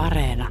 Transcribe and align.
Areena. 0.00 0.48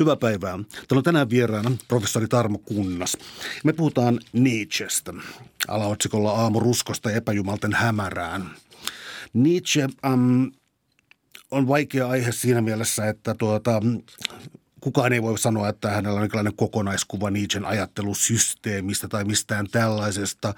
Hyvää 0.00 0.16
päivää. 0.16 0.50
Täällä 0.50 0.64
on 0.90 1.02
tänään 1.02 1.30
vieraana 1.30 1.70
professori 1.88 2.28
Tarmo 2.28 2.58
Kunnas. 2.58 3.16
Me 3.64 3.72
puhutaan 3.72 4.20
Nietzschestä. 4.32 5.14
Alaotsikolla 5.68 6.30
aamu 6.30 6.60
ruskosta 6.60 7.10
epäjumalten 7.10 7.72
hämärään. 7.72 8.50
Nietzsche 9.32 9.88
um, 10.12 10.52
on 11.50 11.68
vaikea 11.68 12.08
aihe 12.08 12.32
siinä 12.32 12.60
mielessä, 12.60 13.08
että 13.08 13.34
tuota, 13.38 13.80
kukaan 14.80 15.12
ei 15.12 15.22
voi 15.22 15.38
sanoa, 15.38 15.68
että 15.68 15.90
hänellä 15.90 16.16
on 16.16 16.22
jonkinlainen 16.22 16.56
kokonaiskuva 16.56 17.30
Nietzschen 17.30 17.64
ajattelusysteemistä 17.64 19.08
tai 19.08 19.24
mistään 19.24 19.66
tällaisesta. 19.70 20.54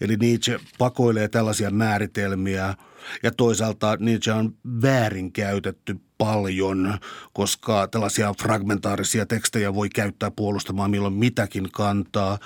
Eli 0.00 0.16
Nietzsche 0.16 0.60
pakoilee 0.78 1.28
tällaisia 1.28 1.70
määritelmiä 1.70 2.74
ja 3.22 3.30
toisaalta 3.30 3.96
Nietzsche 4.00 4.32
on 4.32 4.54
väärinkäytetty 4.82 6.00
paljon, 6.18 6.98
koska 7.32 7.88
tällaisia 7.88 8.34
fragmentaarisia 8.42 9.26
tekstejä 9.26 9.74
voi 9.74 9.88
käyttää 9.88 10.30
puolustamaan 10.30 10.90
milloin 10.90 11.14
mitäkin 11.14 11.68
kantaa. 11.72 12.38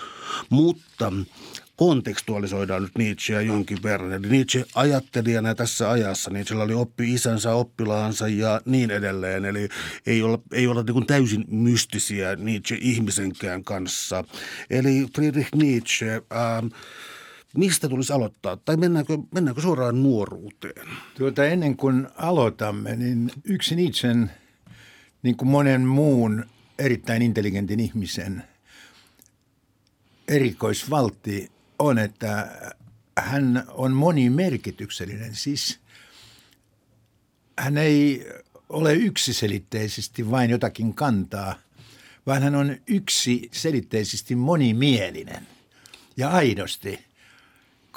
Mutta 0.50 1.12
kontekstualisoidaan 1.76 2.82
nyt 2.82 2.98
Nietzscheä 2.98 3.40
jonkin 3.40 3.82
verran. 3.82 4.12
Eli 4.12 4.28
Nietzsche 4.28 4.64
ajattelijana 4.74 5.54
tässä 5.54 5.90
ajassa, 5.90 6.30
Nietzschellä 6.30 6.64
oli 6.64 6.74
oppi 6.74 7.14
isänsä, 7.14 7.54
oppilaansa 7.54 8.28
ja 8.28 8.60
niin 8.64 8.90
edelleen. 8.90 9.44
Eli 9.44 9.68
ei 10.06 10.22
olla, 10.22 10.38
ei 10.52 10.66
olla 10.66 10.82
niin 10.82 11.06
täysin 11.06 11.44
mystisiä 11.48 12.36
Nietzsche 12.36 12.78
ihmisenkään 12.80 13.64
kanssa. 13.64 14.24
Eli 14.70 15.06
Friedrich 15.14 15.54
Nietzsche... 15.54 16.22
Ähm, 16.32 16.66
Mistä 17.56 17.88
tulisi 17.88 18.12
aloittaa? 18.12 18.56
Tai 18.56 18.76
mennäänkö, 18.76 19.18
mennäänkö 19.34 19.60
suoraan 19.62 20.02
nuoruuteen? 20.02 20.86
Tuota, 21.18 21.44
ennen 21.44 21.76
kuin 21.76 22.08
aloitamme, 22.16 22.96
niin 22.96 23.30
yksi 23.44 23.76
Nietzschen, 23.76 24.30
niin 25.22 25.36
kuin 25.36 25.48
monen 25.48 25.80
muun 25.80 26.44
erittäin 26.78 27.22
intelligentin 27.22 27.80
ihmisen 27.80 28.42
erikoisvaltti 30.28 31.50
on, 31.78 31.98
että 31.98 32.48
hän 33.18 33.64
on 33.68 33.92
monimerkityksellinen. 33.92 35.34
Siis 35.34 35.80
hän 37.58 37.78
ei 37.78 38.26
ole 38.68 38.94
yksiselitteisesti 38.94 40.30
vain 40.30 40.50
jotakin 40.50 40.94
kantaa, 40.94 41.54
vaan 42.26 42.42
hän 42.42 42.54
on 42.54 42.76
yksiselitteisesti 42.86 44.34
monimielinen 44.34 45.46
ja 46.16 46.30
aidosti– 46.30 46.98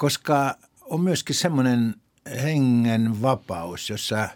koska 0.00 0.58
on 0.80 1.00
myöskin 1.00 1.36
semmoinen 1.36 1.94
hengen 2.42 3.22
vapaus, 3.22 3.90
jossa 3.90 4.28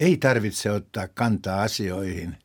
ei 0.00 0.16
tarvitse 0.16 0.70
ottaa 0.70 1.08
kantaa 1.08 1.62
asioihin. 1.62 2.36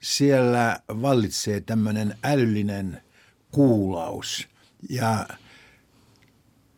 Siellä 0.00 0.80
vallitsee 0.88 1.60
tämmöinen 1.60 2.18
älyllinen 2.24 3.02
kuulaus 3.50 4.48
ja 4.88 5.26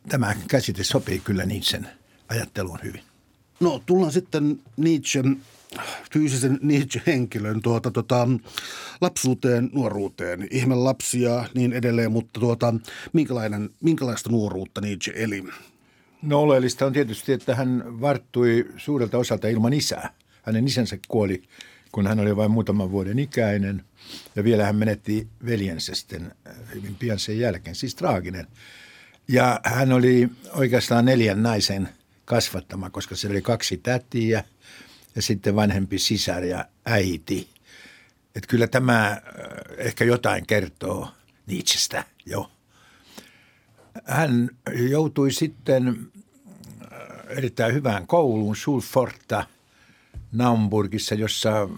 tämä 0.09 0.35
käsite 0.47 0.83
sopii 0.83 1.19
kyllä 1.19 1.45
Nietzschen 1.45 1.87
ajatteluun 2.29 2.79
hyvin. 2.83 3.01
No 3.59 3.83
tullaan 3.85 4.11
sitten 4.11 4.59
Nietzschen 4.77 5.41
fyysisen 6.13 6.59
Nietzsche-henkilön 6.61 7.61
tuota, 7.61 7.91
tuota, 7.91 8.27
lapsuuteen, 9.01 9.69
nuoruuteen, 9.73 10.47
ihme 10.51 10.75
lapsia 10.75 11.45
niin 11.53 11.73
edelleen, 11.73 12.11
mutta 12.11 12.39
tuota, 12.39 12.73
minkälainen, 13.13 13.69
minkälaista 13.81 14.29
nuoruutta 14.29 14.81
Nietzsche 14.81 15.13
eli? 15.15 15.43
No 16.21 16.39
oleellista 16.39 16.85
on 16.85 16.93
tietysti, 16.93 17.33
että 17.33 17.55
hän 17.55 18.01
varttui 18.01 18.65
suurelta 18.77 19.17
osalta 19.17 19.47
ilman 19.47 19.73
isää. 19.73 20.13
Hänen 20.41 20.67
isänsä 20.67 20.97
kuoli, 21.07 21.43
kun 21.91 22.07
hän 22.07 22.19
oli 22.19 22.35
vain 22.35 22.51
muutaman 22.51 22.91
vuoden 22.91 23.19
ikäinen 23.19 23.83
ja 24.35 24.43
vielä 24.43 24.65
hän 24.65 24.75
menetti 24.75 25.27
veljensä 25.45 25.95
sitten 25.95 26.31
äh, 26.47 26.55
hyvin 26.75 26.95
pian 26.95 27.19
sen 27.19 27.39
jälkeen, 27.39 27.75
siis 27.75 27.95
traaginen. 27.95 28.47
Ja 29.27 29.59
hän 29.63 29.91
oli 29.91 30.29
oikeastaan 30.51 31.05
neljän 31.05 31.43
naisen 31.43 31.89
kasvattama, 32.25 32.89
koska 32.89 33.15
se 33.15 33.27
oli 33.27 33.41
kaksi 33.41 33.77
tätiä– 33.77 34.43
ja 35.15 35.21
sitten 35.21 35.55
vanhempi 35.55 35.99
sisar 35.99 36.43
ja 36.43 36.65
äiti. 36.85 37.49
Että 38.35 38.47
kyllä 38.47 38.67
tämä 38.67 39.07
äh, 39.07 39.19
ehkä 39.77 40.05
jotain 40.05 40.45
kertoo 40.47 41.07
Nietzschestä 41.47 42.03
jo. 42.25 42.51
Hän 44.05 44.49
joutui 44.89 45.31
sitten 45.31 45.87
äh, 45.87 46.97
erittäin 47.29 47.73
hyvään 47.73 48.07
kouluun 48.07 48.55
Schulforta 48.55 49.45
Naumburgissa, 50.31 51.15
jossa 51.15 51.69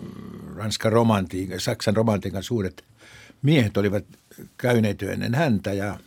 Ranskan 0.56 0.92
romantiikan, 0.92 1.60
Saksan 1.60 1.96
romantiikan 1.96 2.44
suuret 2.44 2.84
miehet 3.42 3.78
olivat 3.78 4.06
käyneet 4.58 5.04
ennen 5.04 5.36
häntä 5.36 5.74
ja 5.74 6.00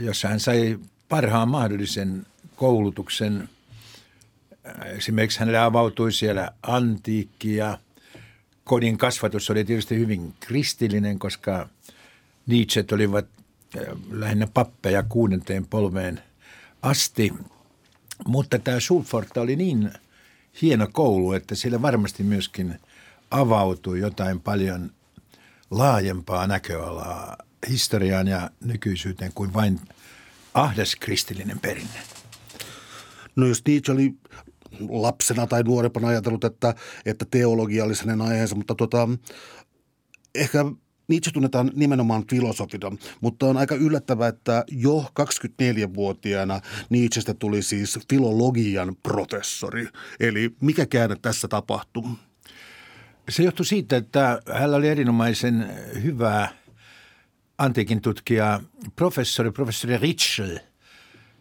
jossa 0.00 0.28
hän 0.28 0.40
sai 0.40 0.78
parhaan 1.08 1.48
mahdollisen 1.48 2.26
koulutuksen 2.56 3.48
Esimerkiksi 4.84 5.40
hänelle 5.40 5.58
avautui 5.58 6.12
siellä 6.12 6.50
antiikki 6.62 7.56
ja 7.56 7.78
kodin 8.64 8.98
kasvatus 8.98 9.50
oli 9.50 9.64
tietysti 9.64 9.98
hyvin 9.98 10.34
kristillinen, 10.40 11.18
koska 11.18 11.68
Nietzsche 12.46 12.84
olivat 12.92 13.26
äh, 13.78 13.82
lähinnä 14.10 14.46
pappeja 14.54 15.02
kuudenteen 15.02 15.66
polveen 15.66 16.20
asti. 16.82 17.32
Mutta 18.26 18.58
tämä 18.58 18.80
Schulfort 18.80 19.36
oli 19.36 19.56
niin 19.56 19.92
hieno 20.62 20.88
koulu, 20.92 21.32
että 21.32 21.54
siellä 21.54 21.82
varmasti 21.82 22.22
myöskin 22.22 22.80
avautui 23.30 24.00
jotain 24.00 24.40
paljon 24.40 24.90
laajempaa 25.70 26.46
näköalaa 26.46 27.36
historiaan 27.68 28.28
ja 28.28 28.50
nykyisyyteen 28.64 29.32
kuin 29.34 29.54
vain 29.54 29.80
ahdas 30.54 30.96
kristillinen 30.96 31.58
perinne. 31.58 31.98
No 33.36 33.46
jos 33.46 33.62
Nietzsche 33.66 33.92
oli 33.92 34.14
lapsena 34.88 35.46
tai 35.46 35.62
nuorempana 35.62 36.08
ajatellut, 36.08 36.44
että, 36.44 36.74
että 37.06 37.24
teologia 37.30 37.84
olisi 37.84 38.06
hänen 38.06 38.20
aiheensa, 38.20 38.54
mutta 38.54 38.74
tota, 38.74 39.08
ehkä 40.34 40.64
Nietzsche 41.08 41.32
tunnetaan 41.32 41.70
nimenomaan 41.74 42.24
filosofina, 42.30 42.92
mutta 43.20 43.46
on 43.46 43.56
aika 43.56 43.74
yllättävää, 43.74 44.28
että 44.28 44.64
jo 44.70 45.04
24-vuotiaana 45.20 46.60
Nietzschestä 46.90 47.34
tuli 47.34 47.62
siis 47.62 47.98
filologian 48.10 48.96
professori. 49.02 49.88
Eli 50.20 50.56
mikä 50.60 50.86
käänne 50.86 51.16
tässä 51.22 51.48
tapahtuu? 51.48 52.08
Se 53.28 53.42
johtui 53.42 53.66
siitä, 53.66 53.96
että 53.96 54.42
hänellä 54.52 54.76
oli 54.76 54.88
erinomaisen 54.88 55.70
hyvä 56.02 56.48
antiikin 57.58 58.00
tutkija, 58.00 58.60
professori, 58.96 59.50
professori 59.50 59.98
Ritschel– 59.98 60.58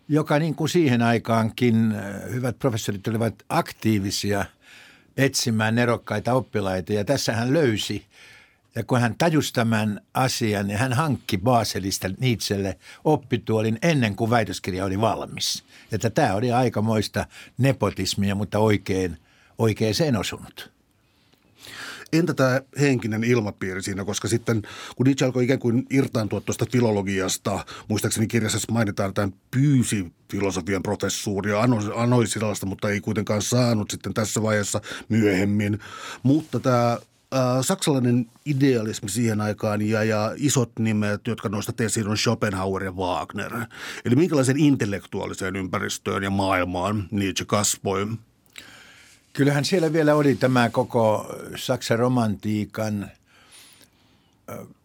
joka 0.08 0.40
niin 0.40 0.56
kuin 0.56 0.70
siihen 0.70 1.02
aikaankin 1.02 1.92
äh, 1.92 2.34
hyvät 2.34 2.60
professorit 2.60 3.08
olivat 3.08 3.36
aktiivisia 3.50 4.46
etsimään 5.18 5.76
nerokkaita 5.76 6.34
oppilaita 6.34 6.94
ja 6.94 7.06
tässä 7.06 7.34
hän 7.34 7.54
löysi 7.54 8.06
ja 8.76 8.84
kun 8.84 9.02
hän 9.02 9.16
tajusi 9.18 9.54
tämän 9.54 10.02
asian, 10.14 10.68
niin 10.68 10.80
hän 10.80 10.94
hankki 10.94 11.38
Baselista 11.38 12.10
Nietzschelle 12.20 12.78
oppituolin 13.04 13.80
ennen 13.82 14.16
kuin 14.16 14.30
väitöskirja 14.30 14.86
oli 14.86 15.02
valmis. 15.02 15.64
Että 15.92 16.10
tämä 16.10 16.34
oli 16.34 16.52
aikamoista 16.52 17.26
nepotismia, 17.58 18.36
mutta 18.36 18.60
oikein, 18.60 19.18
oikein 19.58 19.96
sen 19.96 20.18
osunut. 20.18 20.73
Entä 22.14 22.34
tämä 22.34 22.62
henkinen 22.80 23.24
ilmapiiri 23.24 23.82
siinä, 23.82 24.06
koska 24.06 24.28
sitten 24.28 24.62
kun 24.96 25.06
Nietzsche 25.06 25.26
alkoi 25.26 25.44
ikään 25.44 25.60
kuin 25.60 25.86
irtaantua 25.90 26.42
tuosta 26.42 26.66
filologiasta, 26.72 27.66
muistaakseni 27.88 28.28
kirjassa 28.28 28.72
mainitaan, 28.72 29.10
että 29.10 29.22
hän 29.22 29.34
pyysi 29.52 30.14
filosofian 30.32 30.84
professuuria, 30.84 31.62
anoi, 31.62 31.80
anoi 31.96 32.28
sellaista, 32.28 32.66
mutta 32.66 32.90
ei 32.90 33.02
kuitenkaan 33.02 33.42
saanut 33.42 33.92
sitten 33.92 34.14
tässä 34.14 34.42
vaiheessa 34.42 34.82
myöhemmin. 35.10 35.80
Mutta 36.24 36.60
tämä 36.60 36.98
saksalainen 37.62 38.26
idealismi 38.46 39.10
siihen 39.10 39.42
aikaan 39.42 39.82
ja, 39.82 40.04
ja 40.04 40.34
isot 40.38 40.72
nimet, 40.80 41.28
jotka 41.28 41.50
noista 41.50 41.84
esiin, 41.84 42.08
on 42.08 42.18
Schopenhauer 42.18 42.84
ja 42.84 42.92
Wagner. 42.92 43.52
Eli 44.06 44.16
minkälaisen 44.16 44.60
intellektuaaliseen 44.60 45.56
ympäristöön 45.56 46.24
ja 46.24 46.30
maailmaan 46.30 47.08
Nietzsche 47.12 47.46
kasvoi? 47.46 48.08
Kyllähän 49.34 49.66
siellä 49.66 49.94
vielä 49.94 50.16
oli 50.16 50.36
tämä 50.36 50.70
koko 50.70 51.36
Saksan 51.56 52.00
romantiikan 52.00 53.12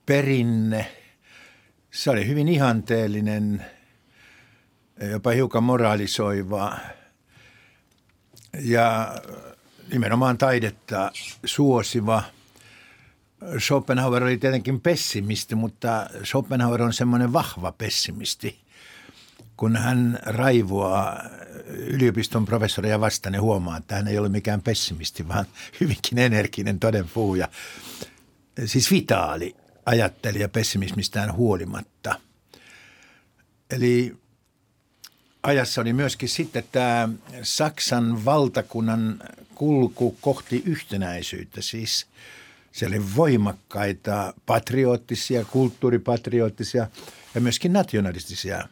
perinne. 0.07 0.93
Se 1.91 2.11
oli 2.11 2.27
hyvin 2.27 2.49
ihanteellinen, 2.49 3.65
jopa 5.11 5.31
hiukan 5.31 5.63
moraalisoiva. 5.63 6.79
ja 8.61 9.15
nimenomaan 9.93 10.39
taidetta 10.39 11.13
suosiva. 11.45 12.23
Schopenhauer 13.59 14.25
oli 14.25 14.39
tietenkin 14.39 14.81
pessimisti, 14.81 15.55
mutta 15.55 16.11
Schopenhauer 16.25 16.83
on 16.83 16.93
semmoinen 16.93 17.33
vahva 17.33 17.73
pessimisti. 17.73 18.59
Kun 19.57 19.77
hän 19.77 20.19
raivoaa 20.23 21.23
yliopiston 21.69 22.45
professoria 22.45 23.01
vastaan, 23.01 23.33
niin 23.33 23.43
huomaa, 23.43 23.77
että 23.77 23.95
hän 23.95 24.09
ei 24.09 24.19
ole 24.19 24.29
mikään 24.29 24.63
pessimisti, 24.63 25.29
vaan 25.29 25.47
hyvinkin 25.81 26.19
energinen 26.19 26.81
todenpuhuja. 26.81 27.49
Siis 28.67 28.91
vitaali 28.91 29.57
ajattelija 29.87 30.49
pessimismistään 30.49 31.33
huolimatta. 31.33 32.21
Eli 33.71 34.17
ajassa 35.43 35.81
oli 35.81 35.93
myöskin 35.93 36.29
sitten 36.29 36.65
tämä 36.73 37.09
Saksan 37.43 38.25
valtakunnan 38.25 39.23
kulku 39.55 40.17
kohti 40.21 40.63
yhtenäisyyttä. 40.67 41.63
Siis 41.63 42.07
siellä 42.73 42.97
oli 42.97 43.05
voimakkaita 43.17 44.35
patriottisia, 44.47 45.45
kulttuuripatriottisia 45.45 46.89
ja 47.35 47.41
myöskin 47.41 47.73
nationalistisia 47.73 48.69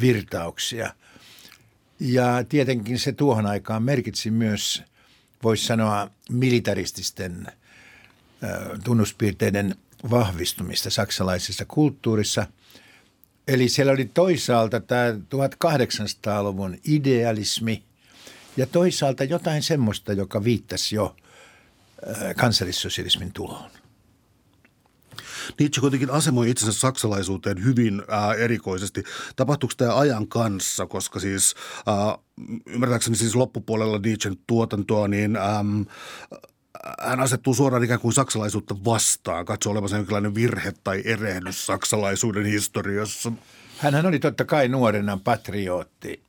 virtauksia. 0.00 0.94
Ja 2.00 2.44
tietenkin 2.48 2.98
se 2.98 3.12
tuohon 3.12 3.46
aikaan 3.46 3.82
merkitsi 3.82 4.30
myös, 4.30 4.82
voisi 5.42 5.66
sanoa, 5.66 6.10
militarististen 6.30 7.46
tunnuspiirteiden 8.84 9.74
vahvistumista 10.10 10.90
saksalaisessa 10.90 11.64
kulttuurissa– 11.64 12.46
Eli 13.48 13.68
siellä 13.68 13.92
oli 13.92 14.10
toisaalta 14.14 14.80
tämä 14.80 15.10
1800-luvun 15.10 16.78
idealismi 16.84 17.82
ja 18.56 18.66
toisaalta 18.66 19.24
jotain 19.24 19.62
semmoista, 19.62 20.12
joka 20.12 20.44
viittasi 20.44 20.94
jo 20.94 21.16
kansallissosialismin 22.36 23.32
tuloon. 23.32 23.70
Nietzsche 25.58 25.80
kuitenkin 25.80 26.10
asemoi 26.10 26.50
itsensä 26.50 26.80
saksalaisuuteen 26.80 27.64
hyvin 27.64 28.02
ää, 28.08 28.30
äh, 28.30 28.40
erikoisesti. 28.40 29.04
Tapahtuuko 29.36 29.74
tämä 29.76 29.98
ajan 29.98 30.28
kanssa, 30.28 30.86
koska 30.86 31.20
siis 31.20 31.54
äh, 31.88 32.18
ymmärtääkseni 32.66 33.16
siis 33.16 33.36
loppupuolella 33.36 33.98
Nietzschen 33.98 34.36
tuotantoa, 34.46 35.08
niin 35.08 35.36
äm, 35.36 35.84
hän 37.00 37.20
asettuu 37.20 37.54
suoraan 37.54 37.84
ikään 37.84 38.00
kuin 38.00 38.12
saksalaisuutta 38.12 38.84
vastaan, 38.84 39.44
katsoo 39.44 39.72
olevansa 39.72 39.96
jonkinlainen 39.96 40.34
virhe 40.34 40.72
tai 40.84 41.02
erehdys 41.04 41.66
saksalaisuuden 41.66 42.46
historiassa. 42.46 43.32
Hänhän 43.78 44.06
oli 44.06 44.18
totta 44.18 44.44
kai 44.44 44.68
nuorena 44.68 45.18
patriotti, 45.24 46.22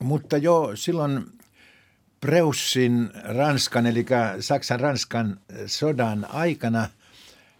mutta 0.00 0.36
jo 0.36 0.70
silloin 0.74 1.24
Preussin 2.20 3.10
Ranskan, 3.24 3.86
eli 3.86 4.06
Saksan-Ranskan 4.40 5.40
sodan 5.66 6.26
aikana, 6.30 6.88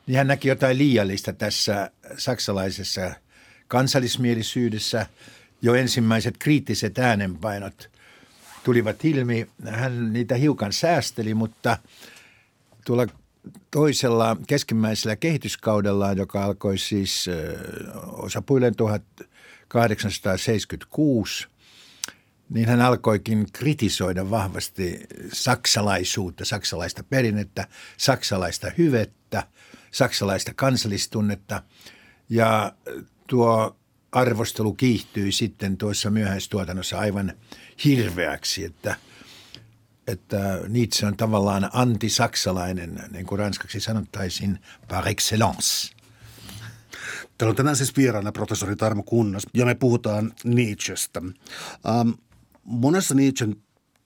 niin 0.07 0.19
hän 0.19 0.27
näki 0.27 0.49
jotain 0.49 0.79
liiallista 0.79 1.33
tässä 1.33 1.91
saksalaisessa 2.19 3.11
kansallismielisyydessä. 3.69 5.07
Jo 5.63 5.75
ensimmäiset 5.75 6.35
kriittiset 6.39 6.99
äänenpainot 6.99 7.91
tulivat 8.65 9.05
ilmi. 9.05 9.49
Hän 9.69 10.13
niitä 10.13 10.35
hiukan 10.35 10.73
säästeli, 10.73 11.35
mutta– 11.35 11.79
tuolla 12.85 13.07
toisella 13.71 14.37
keskimmäisellä 14.47 15.17
kehityskaudella, 15.17 16.13
joka 16.13 16.45
alkoi 16.45 16.79
siis 16.79 17.27
osapuilleen 18.05 18.77
1876, 18.77 21.47
niin 22.51 22.69
hän 22.69 22.81
alkoikin 22.81 23.47
kritisoida 23.53 24.31
vahvasti 24.31 25.01
saksalaisuutta, 25.33 26.45
saksalaista 26.45 27.03
perinnettä, 27.03 27.67
saksalaista 27.97 28.71
hyvettä, 28.79 29.43
saksalaista 29.93 30.55
kansallistunnetta. 30.55 31.63
Ja 32.29 32.73
tuo 33.27 33.77
arvostelu 34.13 34.75
kiihtyi 34.75 35.33
sitten 35.33 35.77
tuossa 35.77 36.11
myöhäistuotannossa 36.11 36.99
aivan 36.99 37.33
hirveäksi, 37.85 38.65
että– 38.65 38.97
että 40.07 40.61
Nietzsche 40.69 41.07
on 41.07 41.17
tavallaan 41.17 41.71
antisaksalainen, 41.73 43.05
niin 43.13 43.27
kuin 43.27 43.39
ranskaksi 43.39 43.81
sanottaisiin, 43.81 44.59
par 44.89 45.09
excellence. 45.09 45.95
Täällä 47.39 47.51
on 47.51 47.57
tänään 47.57 47.77
siis 47.77 47.97
vieraana 47.97 48.33
professori 48.33 48.77
Tarmo 48.77 49.03
Kunnas 49.03 49.43
ja 49.55 49.67
me 49.67 49.75
puhutaan 49.75 50.33
Nietzschestä. 50.45 51.23
Ähm, 51.89 52.11
monessa 52.65 53.15
Nietzschen 53.15 53.57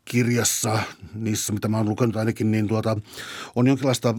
kirjassa, 0.05 0.79
niissä 1.15 1.53
mitä 1.53 1.69
mä 1.69 1.77
oon 1.77 1.89
lukenut 1.89 2.17
ainakin, 2.17 2.51
niin 2.51 2.69
tuota, 2.69 2.97
on 3.57 3.67
jonkinlaista 3.67 4.15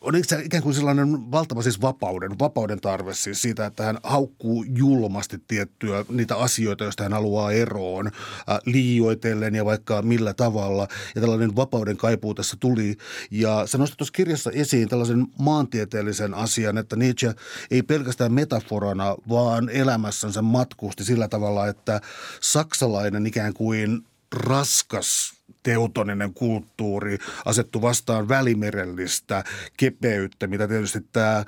on 0.00 0.14
ikään 0.44 0.62
kuin 0.62 0.74
sellainen 0.74 1.30
valtava 1.30 1.62
siis 1.62 1.80
vapauden, 1.80 2.38
vapauden 2.38 2.80
tarve 2.80 3.14
siis 3.14 3.42
siitä, 3.42 3.66
että 3.66 3.84
hän 3.84 3.98
haukkuu 4.02 4.64
julmasti 4.68 5.38
tiettyä 5.48 6.04
niitä 6.08 6.36
asioita, 6.36 6.84
joista 6.84 7.02
hän 7.02 7.12
haluaa 7.12 7.52
eroon, 7.52 8.06
äh, 8.06 8.58
liioitellen 8.66 9.54
ja 9.54 9.64
vaikka 9.64 10.02
millä 10.02 10.34
tavalla. 10.34 10.88
Ja 11.14 11.20
tällainen 11.20 11.56
vapauden 11.56 11.96
kaipuu 11.96 12.34
tässä 12.34 12.56
tuli. 12.60 12.96
Ja 13.30 13.66
sä 13.66 13.78
nostat 13.78 13.98
tuossa 13.98 14.12
kirjassa 14.12 14.50
esiin 14.50 14.88
tällaisen 14.88 15.26
maantieteellisen 15.38 16.34
asian, 16.34 16.78
että 16.78 16.96
Nietzsche 16.96 17.34
ei 17.70 17.82
pelkästään 17.82 18.32
metaforana, 18.32 19.16
vaan 19.28 19.68
elämässänsä 19.68 20.42
matkusti 20.42 21.04
sillä 21.04 21.28
tavalla, 21.28 21.66
että 21.66 22.00
saksalainen 22.40 23.26
ikään 23.26 23.54
kuin 23.54 24.04
raskas 24.32 25.41
teutoninen 25.62 26.34
kulttuuri 26.34 27.18
asettu 27.44 27.82
vastaan 27.82 28.28
välimerellistä 28.28 29.44
kepeyttä, 29.76 30.46
mitä 30.46 30.68
tietysti 30.68 31.00
tämä 31.12 31.44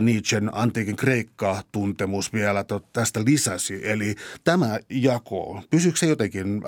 Nietzschen 0.00 0.50
antiikin 0.52 0.96
Kreikka-tuntemus 0.96 2.32
vielä 2.32 2.64
tästä 2.92 3.24
lisäsi. 3.24 3.90
Eli 3.90 4.14
tämä 4.44 4.78
jako, 4.90 5.62
pysyykö 5.70 5.98
se 5.98 6.06
jotenkin 6.06 6.62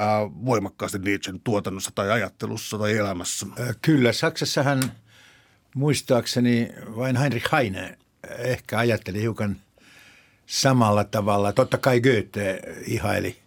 voimakkaasti 0.44 0.98
Nietzschen 0.98 1.40
tuotannossa 1.40 1.90
tai 1.94 2.10
ajattelussa 2.10 2.78
tai 2.78 2.96
elämässä? 2.96 3.46
Kyllä, 3.82 4.12
Saksassahan 4.12 4.82
muistaakseni 5.74 6.72
vain 6.96 7.16
Heinrich 7.16 7.52
Heine 7.52 7.98
ehkä 8.38 8.78
ajatteli 8.78 9.20
hiukan 9.20 9.56
samalla 10.46 11.04
tavalla. 11.04 11.52
Totta 11.52 11.78
kai 11.78 12.00
Goethe 12.00 12.60
ihaili 12.86 13.41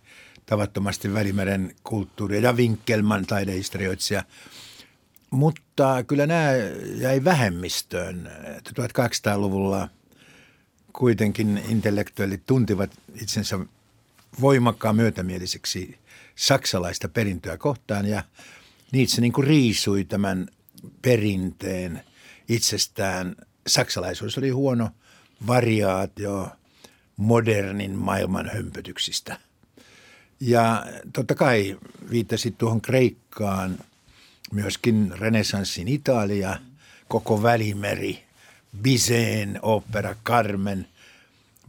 tavattomasti 0.46 1.14
Välimeren 1.14 1.76
kulttuuria 1.84 2.40
ja 2.40 2.54
Winkelman 2.54 3.26
taidehistorioitsija. 3.26 4.24
Mutta 5.32 6.04
kyllä 6.04 6.28
nämä 6.28 6.52
jäi 6.96 7.24
vähemmistöön. 7.24 8.32
1800-luvulla 8.70 9.90
kuitenkin 10.94 11.62
intellektuellit 11.70 12.46
tuntivat 12.46 12.92
itsensä 13.22 13.60
voimakkaan 14.42 14.96
myötämieliseksi 14.96 15.98
saksalaista 16.36 17.10
perintöä 17.10 17.58
kohtaan 17.58 18.06
ja 18.06 18.24
Nietzsche 18.92 19.22
niin 19.22 19.34
kuin 19.34 19.48
riisui 19.48 20.04
tämän 20.04 20.48
perinteen 21.02 22.02
itsestään. 22.50 23.36
Saksalaisuus 23.68 24.38
oli 24.38 24.50
huono 24.50 24.90
variaatio 25.48 26.50
modernin 27.18 27.92
maailman 27.92 28.50
hömpötyksistä– 28.54 29.38
ja 30.40 30.86
totta 31.14 31.36
kai 31.36 31.78
viittasit 32.10 32.58
tuohon 32.58 32.82
Kreikkaan, 32.82 33.80
myöskin 34.52 35.14
renesanssin 35.18 35.88
Italia, 35.88 36.60
koko 37.08 37.44
Välimeri, 37.44 38.24
Bizeen 38.82 39.60
opera 39.62 40.16
Carmen 40.26 40.88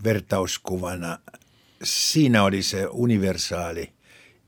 vertauskuvana. 0.04 1.18
Siinä 1.82 2.42
oli 2.42 2.62
se 2.62 2.86
universaali 2.86 3.92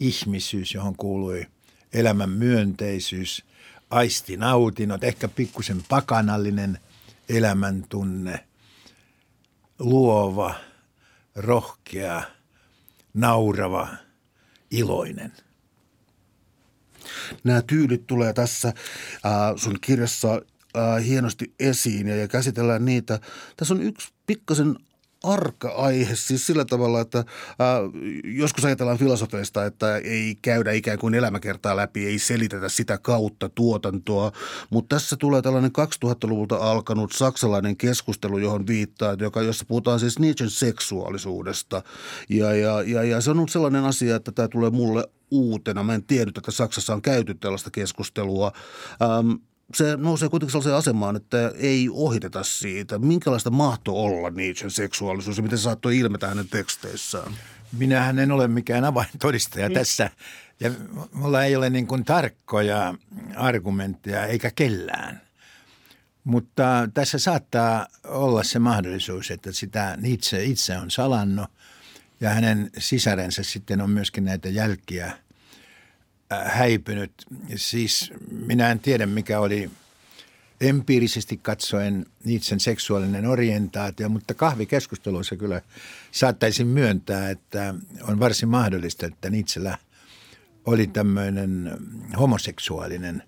ihmisyys, 0.00 0.75
johon 0.75 0.96
kuului 0.96 1.46
elämän 1.92 2.30
myönteisyys, 2.30 3.44
aistinautinot, 3.90 5.04
ehkä 5.04 5.28
pikkusen 5.28 5.84
pakanallinen 5.88 6.78
elämäntunne, 7.28 8.44
luova, 9.78 10.54
rohkea, 11.37 12.22
naurava– 13.14 13.88
iloinen. 14.70 15.32
Nämä 17.44 17.62
tyylit 17.62 18.06
tulee 18.06 18.32
tässä 18.32 18.68
äh, 18.68 18.75
sun 19.56 19.78
kirjassa 19.80 20.42
äh, 20.76 21.04
hienosti 21.04 21.54
esiin 21.60 22.08
ja, 22.08 22.16
ja 22.16 22.28
käsitellään 22.28 22.84
niitä. 22.84 23.20
Tässä 23.56 23.75
on 23.75 23.82
yksi 23.82 24.08
pikkasen 24.26 24.76
arka 25.22 25.68
aihe 25.68 26.16
siis 26.16 26.46
sillä 26.46 26.64
tavalla, 26.64 27.00
että 27.00 27.18
äh, 27.18 27.25
joskus 28.25 28.64
ajatellaan 28.64 28.98
filosofeista, 28.98 29.64
että 29.64 29.96
ei 29.96 30.38
käydä 30.42 30.72
ikään 30.72 30.98
kuin 30.98 31.14
elämäkertaa 31.14 31.76
läpi, 31.76 32.06
ei 32.06 32.18
selitetä 32.18 32.68
sitä 32.68 32.98
kautta 32.98 33.48
tuotantoa, 33.48 34.32
mutta 34.70 34.96
tässä 34.96 35.16
tulee 35.16 35.42
tällainen 35.42 35.70
2000-luvulta 36.04 36.56
alkanut 36.56 37.12
saksalainen 37.12 37.76
keskustelu, 37.76 38.38
johon 38.38 38.66
viittaa, 38.66 39.16
joka, 39.18 39.42
jossa 39.42 39.64
puhutaan 39.68 40.00
siis 40.00 40.18
Nietzschen 40.18 40.50
seksuaalisuudesta 40.50 41.82
ja, 42.28 42.54
ja, 42.54 42.82
ja, 42.82 43.02
ja 43.04 43.20
se 43.20 43.30
on 43.30 43.37
ollut 43.37 43.50
sellainen 43.50 43.84
asia, 43.84 44.16
että 44.16 44.32
tämä 44.32 44.48
tulee 44.48 44.70
mulle 44.70 45.04
uutena. 45.30 45.82
Mä 45.82 45.94
en 45.94 46.04
tiennyt, 46.04 46.38
että 46.38 46.50
Saksassa 46.50 46.94
on 46.94 47.02
käyty 47.02 47.34
tällaista 47.34 47.70
keskustelua. 47.70 48.52
Ähm, 49.02 49.32
se 49.75 49.96
nousee 49.96 50.28
kuitenkin 50.28 50.52
sellaiseen 50.52 50.76
asemaan, 50.76 51.16
että 51.16 51.52
ei 51.56 51.88
ohiteta 51.92 52.44
siitä. 52.44 52.98
Minkälaista 52.98 53.50
mahto 53.50 54.02
olla 54.02 54.30
Nietzschen 54.30 54.70
seksuaalisuus 54.70 55.37
ja 55.37 55.42
miten 55.42 55.58
se 55.58 55.62
saattoi 55.62 55.98
ilmetä 55.98 56.28
hänen 56.28 56.48
teksteissään? 56.48 57.32
Minähän 57.72 58.18
en 58.18 58.32
ole 58.32 58.48
mikään 58.48 58.84
avaintodistaja 58.84 59.68
mm. 59.68 59.75
tässä 59.75 60.10
ja 60.60 60.70
mulla 61.12 61.44
ei 61.44 61.56
ole 61.56 61.70
niin 61.70 61.87
kuin 61.87 62.04
tarkkoja 62.04 62.94
argumentteja 63.37 64.26
eikä 64.26 64.50
kellään. 64.50 65.20
Mutta 66.25 66.88
tässä 66.94 67.18
saattaa 67.18 67.87
olla 68.04 68.42
se 68.42 68.58
mahdollisuus, 68.58 69.30
että 69.30 69.52
sitä 69.52 69.96
Nietzsche 70.00 70.44
itse 70.44 70.78
on 70.78 70.90
salannut 70.90 71.46
ja 72.20 72.30
hänen 72.30 72.70
sisarensa 72.78 73.42
sitten 73.42 73.80
on 73.80 73.90
myöskin 73.90 74.25
näitä 74.25 74.48
jälkiä– 74.48 75.12
häipynyt. 76.30 77.12
Siis 77.56 78.12
minä 78.30 78.70
en 78.70 78.80
tiedä, 78.80 79.06
mikä 79.06 79.40
oli 79.40 79.70
empiirisesti 80.61 81.37
katsoen 81.37 82.06
Nietzschen 82.25 82.61
seksuaalinen 82.61 83.26
orientaatio, 83.26 84.08
mutta 84.08 84.35
kahvikeskusteluissa 84.35 85.37
kyllä 85.37 85.62
saattaisin 86.11 86.66
myöntää, 86.66 87.30
että 87.30 87.75
on 88.02 88.20
varsin 88.20 88.49
mahdollista, 88.49 89.06
että 89.06 89.30
Nietzschellä 89.30 89.78
oli 90.64 90.87
tämmöinen 90.87 91.78
homoseksuaalinen 92.18 93.23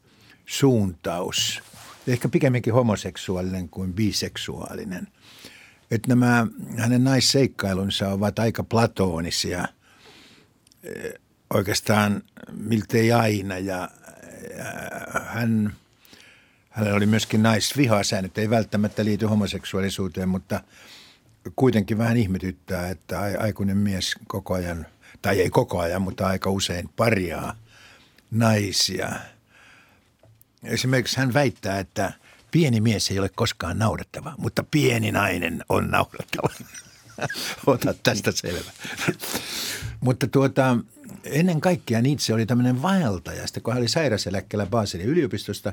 suuntaus. 0.46 1.62
Ehkä 2.06 2.28
pikemminkin 2.28 2.72
homoseksuaalinen 2.72 3.68
kuin 3.68 3.92
biseksuaalinen. 3.92 5.08
Että 5.90 6.08
nämä 6.08 6.46
hänen 6.76 7.04
naisseikkailunsa 7.04 8.08
ovat 8.08 8.38
aika 8.38 8.64
platoonisia– 8.64 9.68
oikeastaan 11.54 12.22
miltei 12.52 13.12
aina 13.12 13.58
ja, 13.58 13.88
ja 14.58 14.64
hän, 15.24 15.72
hänellä 16.70 16.96
oli 16.96 17.06
myöskin 17.06 17.42
naisvihasäännöt, 17.42 18.38
ei 18.38 18.50
välttämättä 18.50 19.04
liity 19.04 19.26
homoseksuaalisuuteen, 19.26 20.28
mutta 20.28 20.60
kuitenkin 21.56 21.98
vähän 21.98 22.16
ihmetyttää, 22.16 22.88
että 22.88 23.20
aikuinen 23.38 23.76
mies 23.76 24.14
koko 24.26 24.54
ajan, 24.54 24.86
tai 25.22 25.40
ei 25.40 25.50
koko 25.50 25.80
ajan, 25.80 26.02
mutta 26.02 26.26
aika 26.26 26.50
usein 26.50 26.88
parjaa 26.96 27.56
naisia. 28.30 29.12
Esimerkiksi 30.64 31.16
hän 31.16 31.34
väittää, 31.34 31.78
että 31.78 32.12
pieni 32.50 32.80
mies 32.80 33.10
ei 33.10 33.18
ole 33.18 33.28
koskaan 33.28 33.78
naurettava, 33.78 34.34
mutta 34.38 34.64
pieni 34.70 35.12
nainen 35.12 35.64
on 35.68 35.90
naurettava. 35.90 36.48
Ota 37.66 37.94
tästä 38.02 38.32
selvä. 38.32 38.70
mutta 40.00 40.26
tuota, 40.26 40.76
ennen 41.24 41.60
kaikkea 41.60 42.02
Nietzsche 42.02 42.34
oli 42.34 42.46
tämmöinen 42.46 42.82
vaeltaja. 42.82 43.46
Sitten 43.46 43.62
kun 43.62 43.72
hän 43.72 43.80
oli 43.80 43.88
sairaseläkkeellä 43.88 44.66
Baselin 44.66 45.06
yliopistosta, 45.06 45.72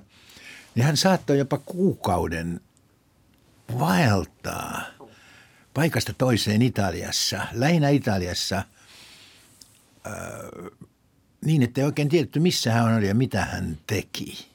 niin 0.75 0.85
hän 0.85 0.97
saattoi 0.97 1.37
jopa 1.37 1.57
kuukauden 1.57 2.61
vaeltaa 3.79 4.81
paikasta 5.73 6.13
toiseen 6.13 6.61
Italiassa, 6.61 7.41
lähinnä 7.51 7.89
Italiassa, 7.89 8.57
äh, 8.57 8.63
niin 11.45 11.63
että 11.63 11.81
ei 11.81 11.85
oikein 11.85 12.09
tiedetty, 12.09 12.39
missä 12.39 12.71
hän 12.71 12.95
oli 12.95 13.07
ja 13.07 13.15
mitä 13.15 13.45
hän 13.45 13.77
teki. 13.87 14.47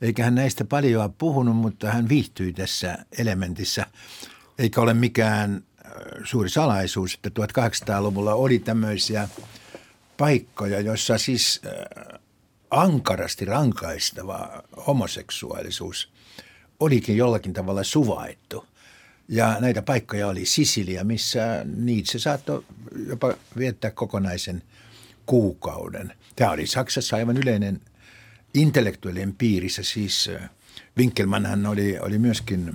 Eikä 0.00 0.24
hän 0.24 0.34
näistä 0.34 0.64
paljon 0.64 1.12
puhunut, 1.12 1.56
mutta 1.56 1.90
hän 1.92 2.08
viihtyi 2.08 2.52
tässä 2.52 2.98
elementissä. 3.18 3.86
Eikä 4.58 4.80
ole 4.80 4.94
mikään 4.94 5.64
äh, 5.86 5.92
suuri 6.24 6.50
salaisuus, 6.50 7.14
että 7.14 7.30
1800-luvulla 7.42 8.34
oli 8.34 8.58
tämmöisiä– 8.58 9.28
paikkoja, 10.16 10.80
joissa 10.80 11.18
siis 11.18 11.60
äh, 11.66 12.20
ankarasti 12.70 13.44
rankaistava 13.44 14.62
homoseksuaalisuus 14.86 16.12
olikin 16.80 17.16
jollakin 17.16 17.52
tavalla 17.52 17.84
suvaittu. 17.84 18.66
Ja 19.28 19.56
näitä 19.60 19.82
paikkoja 19.82 20.28
oli 20.28 20.46
Sisilia, 20.46 21.04
missä 21.04 21.66
Nietzsche 21.76 22.18
saattoi 22.18 22.64
jopa 23.08 23.34
viettää 23.56 23.90
kokonaisen 23.90 24.62
kuukauden. 25.26 26.12
Tämä 26.36 26.50
oli 26.50 26.66
Saksassa 26.66 27.16
aivan 27.16 27.36
yleinen 27.36 27.80
intellektuaalien 28.54 29.34
piirissä. 29.34 29.82
Siis 29.82 30.30
äh, 30.34 30.50
Winkelmannhan 30.98 31.66
oli, 31.66 31.98
oli 31.98 32.18
myöskin 32.18 32.74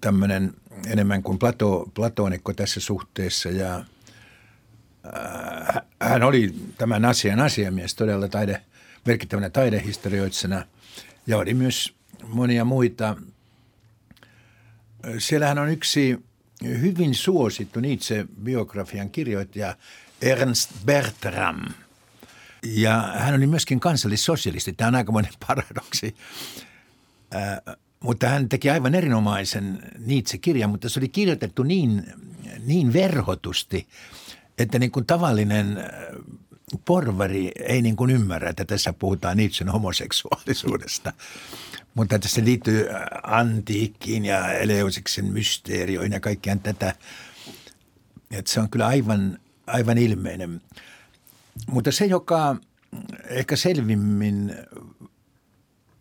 tämmöinen 0.00 0.54
enemmän 0.86 1.22
kuin 1.22 1.38
plato, 1.38 1.90
platonikko 1.94 2.52
tässä 2.52 2.80
suhteessa 2.80 3.48
ja– 3.48 3.84
hän 6.00 6.22
oli 6.22 6.54
tämän 6.78 7.04
asian 7.04 7.40
asiamies 7.40 7.94
todella 7.94 8.28
taide, 8.28 8.62
merkittävänä 9.06 9.50
taidehistorioitsena 9.50 10.66
ja 11.26 11.38
oli 11.38 11.54
myös 11.54 11.94
monia 12.26 12.64
muita. 12.64 13.16
Siellähän 15.18 15.58
on 15.58 15.68
yksi 15.68 16.18
hyvin 16.64 17.14
suosittu 17.14 17.80
Nietzsche-biografian 17.80 19.10
kirjoittaja 19.12 19.76
Ernst 20.22 20.70
Bertram. 20.84 21.60
Ja 22.66 23.14
hän 23.18 23.34
oli 23.34 23.46
myöskin 23.46 23.80
kansallissosialisti. 23.80 24.72
Tämä 24.72 24.88
on 24.88 24.94
aikamoinen 24.94 25.32
paradoksi. 25.46 26.16
Äh, 27.34 27.76
mutta 28.00 28.28
hän 28.28 28.48
teki 28.48 28.70
aivan 28.70 28.94
erinomaisen 28.94 29.82
Nietzsche-kirjan, 29.98 30.70
mutta 30.70 30.88
se 30.88 31.00
oli 31.00 31.08
kirjoitettu 31.08 31.62
niin, 31.62 32.12
niin 32.66 32.92
verhotusti– 32.92 33.86
että 34.62 34.78
niin 34.78 34.90
kuin 34.90 35.06
tavallinen 35.06 35.78
äh, 35.78 35.84
porvari 36.84 37.52
ei 37.58 37.82
niin 37.82 37.96
kuin 37.96 38.10
ymmärrä, 38.10 38.50
että 38.50 38.64
tässä 38.64 38.92
puhutaan 38.92 39.36
Nietzschen 39.36 39.68
homoseksuaalisuudesta. 39.68 41.12
Mutta 41.94 42.18
tässä 42.18 42.44
liittyy 42.44 42.88
äh, 42.90 43.02
antiikkiin 43.22 44.24
ja 44.24 44.52
Eleusiksen 44.52 45.24
mysteerioihin 45.24 46.12
ja 46.12 46.20
kaikkiaan 46.20 46.60
tätä. 46.60 46.94
Että 48.30 48.50
se 48.50 48.60
on 48.60 48.70
kyllä 48.70 48.86
aivan, 48.86 49.38
aivan 49.66 49.98
ilmeinen. 49.98 50.62
Mutta 51.66 51.92
se, 51.92 52.06
joka 52.06 52.56
ehkä 53.28 53.56
selvimmin 53.56 54.54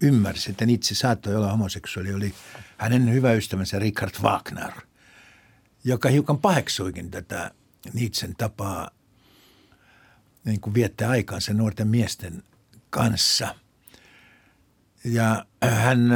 ymmärsi, 0.01 0.51
että 0.51 0.65
itse 0.67 0.95
saattoi 0.95 1.35
olla 1.35 1.51
homoseksuaali, 1.51 2.13
oli 2.13 2.33
hänen 2.77 3.13
hyvä 3.13 3.33
ystävänsä 3.33 3.79
Richard 3.79 4.13
Wagner, 4.21 4.71
joka 5.83 6.09
hiukan 6.09 6.37
paheksuikin 6.37 7.11
tätä 7.11 7.51
Nietzschen 7.93 8.35
tapaa 8.35 8.91
niin 10.45 10.61
kuin 10.61 10.73
viettää 10.73 11.09
aikansa 11.09 11.53
nuorten 11.53 11.87
miesten 11.87 12.43
kanssa. 12.89 13.55
Ja 15.03 15.45
hän 15.63 16.09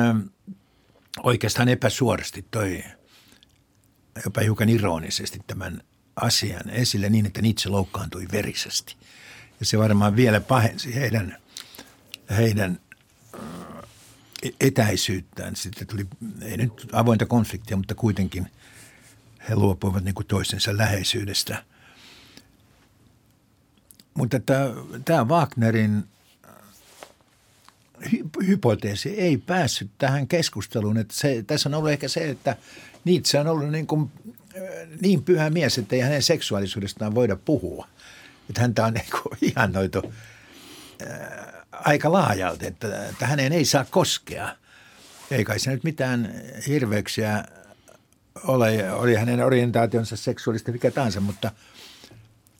oikeastaan 1.23 1.69
epäsuorasti 1.69 2.45
toi 2.51 2.83
jopa 4.25 4.41
hiukan 4.41 4.69
ironisesti 4.69 5.39
tämän 5.47 5.81
asian 6.15 6.69
esille 6.69 7.09
niin, 7.09 7.25
että 7.25 7.41
Nietzsche 7.41 7.69
loukkaantui 7.69 8.27
verisesti. 8.31 8.95
Ja 9.59 9.65
se 9.65 9.77
varmaan 9.77 10.15
vielä 10.15 10.39
pahensi 10.39 10.95
heidän, 10.95 11.37
heidän 12.37 12.79
etäisyyttään. 14.59 15.55
Sitten 15.55 15.87
tuli, 15.87 16.07
ei 16.41 16.57
nyt 16.57 16.87
avointa 16.91 17.25
konfliktia, 17.25 17.77
mutta 17.77 17.95
kuitenkin– 17.95 18.47
luopuivat 19.49 20.03
niin 20.03 20.15
kuin 20.15 20.27
toistensa 20.27 20.77
läheisyydestä. 20.77 21.63
Mutta 24.13 24.39
tämä 25.05 25.23
Wagnerin 25.23 26.03
hypoteesi 28.47 29.09
ei 29.09 29.37
päässyt 29.37 29.91
tähän 29.97 30.27
keskusteluun. 30.27 30.97
Että 30.97 31.13
se, 31.13 31.43
tässä 31.47 31.69
on 31.69 31.73
ollut 31.73 31.91
ehkä 31.91 32.07
se, 32.07 32.29
että 32.29 32.55
Nietzsche 33.05 33.39
on 33.39 33.47
ollut 33.47 33.69
niin, 33.69 33.87
kuin, 33.87 34.11
niin 35.01 35.23
pyhä 35.23 35.49
mies, 35.49 35.77
että 35.77 35.95
ei 35.95 36.01
hänen 36.01 36.23
seksuaalisuudestaan 36.23 37.15
voida 37.15 37.35
puhua. 37.35 37.87
Että 38.49 38.61
häntä 38.61 38.85
on 38.85 38.93
niin 38.93 39.09
kuin 39.11 39.37
ihannoitu 39.51 40.13
aika 41.71 42.11
laajalti, 42.11 42.67
että, 42.67 43.07
että 43.09 43.27
häneen 43.27 43.53
ei 43.53 43.65
saa 43.65 43.85
koskea. 43.85 44.55
Ei 45.31 45.45
kai 45.45 45.59
se 45.59 45.71
nyt 45.71 45.83
mitään 45.83 46.41
hirveyksiä 46.67 47.43
ole, 48.43 48.91
oli 48.91 49.15
hänen 49.15 49.45
orientaationsa 49.45 50.15
seksuaalista 50.15 50.71
mikä 50.71 50.91
tahansa, 50.91 51.19
mutta, 51.19 51.51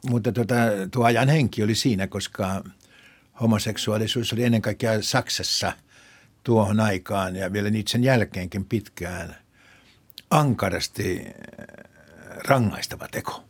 mutta 0.10 0.32
tuota, 0.32 0.56
tuo 0.92 1.06
ajan 1.06 1.30
henki 1.30 1.64
oli 1.64 1.76
siinä, 1.76 2.08
koska 2.08 2.64
homoseksuaalisuus 3.42 4.34
oli 4.34 4.44
ennen 4.44 4.62
kaikkea 4.62 5.02
Saksassa 5.02 5.74
tuohon 6.44 6.80
aikaan 6.80 7.36
ja 7.36 7.54
vielä 7.54 7.70
sen 7.88 8.04
jälkeenkin 8.04 8.66
pitkään 8.66 9.36
ankarasti 10.30 11.26
rangaistava 12.48 13.08
teko. 13.08 13.44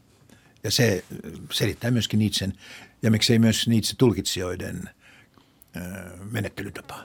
Ja 0.63 0.71
se 0.71 1.03
selittää 1.51 1.91
myöskin 1.91 2.19
Nietzschen 2.19 2.53
ja 3.01 3.11
miksei 3.11 3.39
myös 3.39 3.67
Nietzsche 3.67 3.95
tulkitsijoiden 3.97 4.89
menettelytapaa 6.31 7.03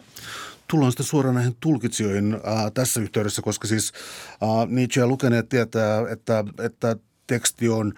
tullaan 0.70 0.92
sitten 0.92 1.06
suoraan 1.06 1.34
näihin 1.34 1.56
tulkitsijoihin 1.60 2.34
äh, 2.34 2.72
tässä 2.74 3.00
yhteydessä, 3.00 3.42
koska 3.42 3.68
siis 3.68 3.92
äh, 4.42 4.68
Nietzsche 4.68 5.06
lukeneet 5.06 5.48
tietää, 5.48 6.10
että, 6.10 6.44
että 6.58 6.96
teksti 7.26 7.68
on 7.68 7.94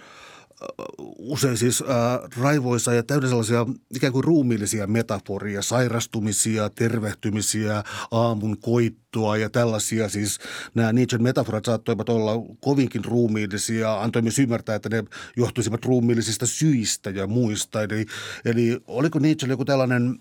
usein 1.18 1.56
siis 1.56 1.82
äh, 1.82 2.40
raivoisa 2.40 2.94
ja 2.94 3.02
täynnä 3.02 3.28
sellaisia 3.28 3.66
ikään 3.94 4.12
kuin 4.12 4.24
ruumiillisia 4.24 4.86
metaforia, 4.86 5.62
sairastumisia, 5.62 6.70
tervehtymisiä, 6.70 7.84
aamun 8.10 8.58
koittoa 8.60 9.36
ja 9.36 9.50
tällaisia. 9.50 10.08
Siis 10.08 10.38
nämä 10.74 10.92
Nietzschen 10.92 11.22
metaforat 11.22 11.64
saattoivat 11.64 12.08
olla 12.08 12.32
kovinkin 12.60 13.04
ruumiillisia, 13.04 14.00
antoi 14.00 14.22
myös 14.22 14.38
ymmärtää, 14.38 14.74
että 14.74 14.88
ne 14.88 15.04
johtuisivat 15.36 15.84
ruumiillisista 15.84 16.46
syistä 16.46 17.10
ja 17.10 17.26
muista. 17.26 17.82
Eli, 17.82 18.06
eli 18.44 18.80
oliko 18.86 19.18
Nietzsche 19.18 19.48
joku 19.48 19.64
tällainen 19.64 20.18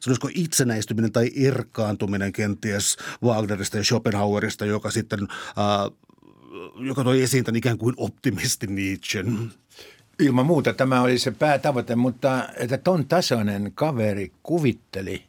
sanoisiko 0.00 0.28
itsenäistyminen 0.34 1.12
tai 1.12 1.30
erkaantuminen 1.36 2.32
kenties 2.32 2.96
Wagnerista 3.22 3.76
ja 3.76 3.84
Schopenhauerista, 3.84 4.64
joka 4.64 4.90
sitten, 4.90 5.20
äh, 5.22 5.98
joka 6.86 7.04
toi 7.04 7.22
esiin 7.22 7.44
tämän 7.44 7.56
ikään 7.56 7.78
kuin 7.78 7.94
optimisti 7.96 8.66
Nietzschen. 8.66 9.52
Ilman 10.18 10.46
muuta 10.46 10.74
tämä 10.74 11.02
oli 11.02 11.18
se 11.18 11.30
päätavoite, 11.30 11.96
mutta 11.96 12.48
että 12.56 12.78
ton 12.78 13.06
tasoinen 13.08 13.72
kaveri 13.74 14.32
kuvitteli, 14.42 15.24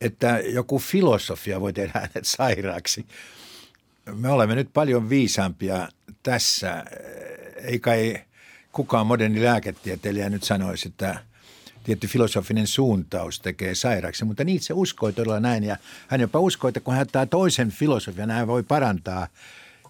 että 0.00 0.38
joku 0.38 0.78
filosofia 0.78 1.60
voi 1.60 1.72
tehdä 1.72 1.92
hänet 1.94 2.24
sairaaksi. 2.26 3.06
Me 4.14 4.28
olemme 4.28 4.54
nyt 4.54 4.68
paljon 4.72 5.08
viisaampia 5.08 5.88
tässä. 6.22 6.84
Ei 7.56 7.80
kukaan 8.72 9.06
moderni 9.06 9.44
lääketieteilijä 9.44 10.30
nyt 10.30 10.42
sanoisi, 10.42 10.88
että– 10.88 11.18
tietty 11.84 12.06
filosofinen 12.06 12.66
suuntaus 12.66 13.40
tekee 13.40 13.74
sairaaksi, 13.74 14.24
mutta 14.24 14.42
se 14.60 14.74
uskoi 14.74 15.12
todella 15.12 15.40
näin 15.40 15.64
ja 15.64 15.76
hän 16.08 16.20
jopa 16.20 16.40
uskoi, 16.40 16.68
että 16.68 16.80
kun 16.80 16.94
hän 16.94 17.02
ottaa 17.02 17.26
toisen 17.26 17.70
filosofian, 17.70 18.30
hän 18.30 18.46
voi 18.46 18.62
parantaa 18.62 19.28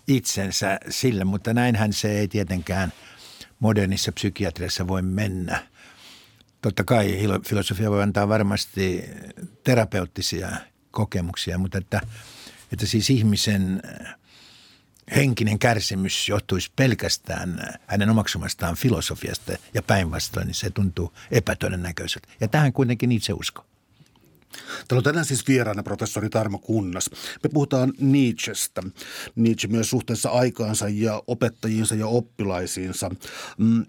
itsensä 0.09 0.81
sille, 0.89 1.25
mutta 1.25 1.55
näinhän 1.55 1.93
se 1.93 2.19
ei 2.19 2.29
tietenkään 2.29 2.93
modernissa 3.61 4.13
psykiatriassa 4.13 4.89
voi 4.89 5.03
mennä. 5.03 5.67
Totta 6.63 6.85
kai 6.85 7.19
filosofia 7.49 7.91
voi 7.91 8.03
antaa 8.03 8.29
varmasti 8.29 9.05
terapeuttisia 9.65 10.49
kokemuksia, 10.91 11.59
mutta 11.59 11.79
että, 11.79 12.01
että 12.73 12.87
siis 12.87 13.11
ihmisen 13.11 13.83
henkinen 15.17 15.59
kärsimys 15.59 16.29
johtuisi 16.29 16.71
pelkästään 16.77 17.79
hänen 17.87 18.11
omaksumastaan 18.11 18.77
filosofiasta 18.77 19.53
ja 19.75 19.83
päinvastoin, 19.83 20.47
niin 20.47 20.55
se 20.55 20.71
tuntuu 20.71 21.13
epätodennäköiseltä. 21.31 22.29
Ja 22.41 22.49
tähän 22.49 22.73
kuitenkin 22.73 23.13
itse 23.13 23.33
usko. 23.33 23.65
Täällä 24.89 24.99
on 24.99 25.05
tänään 25.05 25.25
siis 25.25 25.49
vieraana 25.49 25.83
professori 25.83 26.29
Tarmo 26.29 26.59
Kunnas. 26.59 27.11
Me 27.43 27.51
puhutaan 27.53 27.93
Nietzschestä. 28.01 28.83
Nietzsche 29.37 29.69
myös 29.69 29.91
suhteessa 29.91 30.31
aikaansa 30.31 30.89
ja 30.89 31.23
opettajiinsa 31.27 31.95
ja 31.95 32.07
oppilaisiinsa. 32.07 33.11
Mm, 33.59 33.87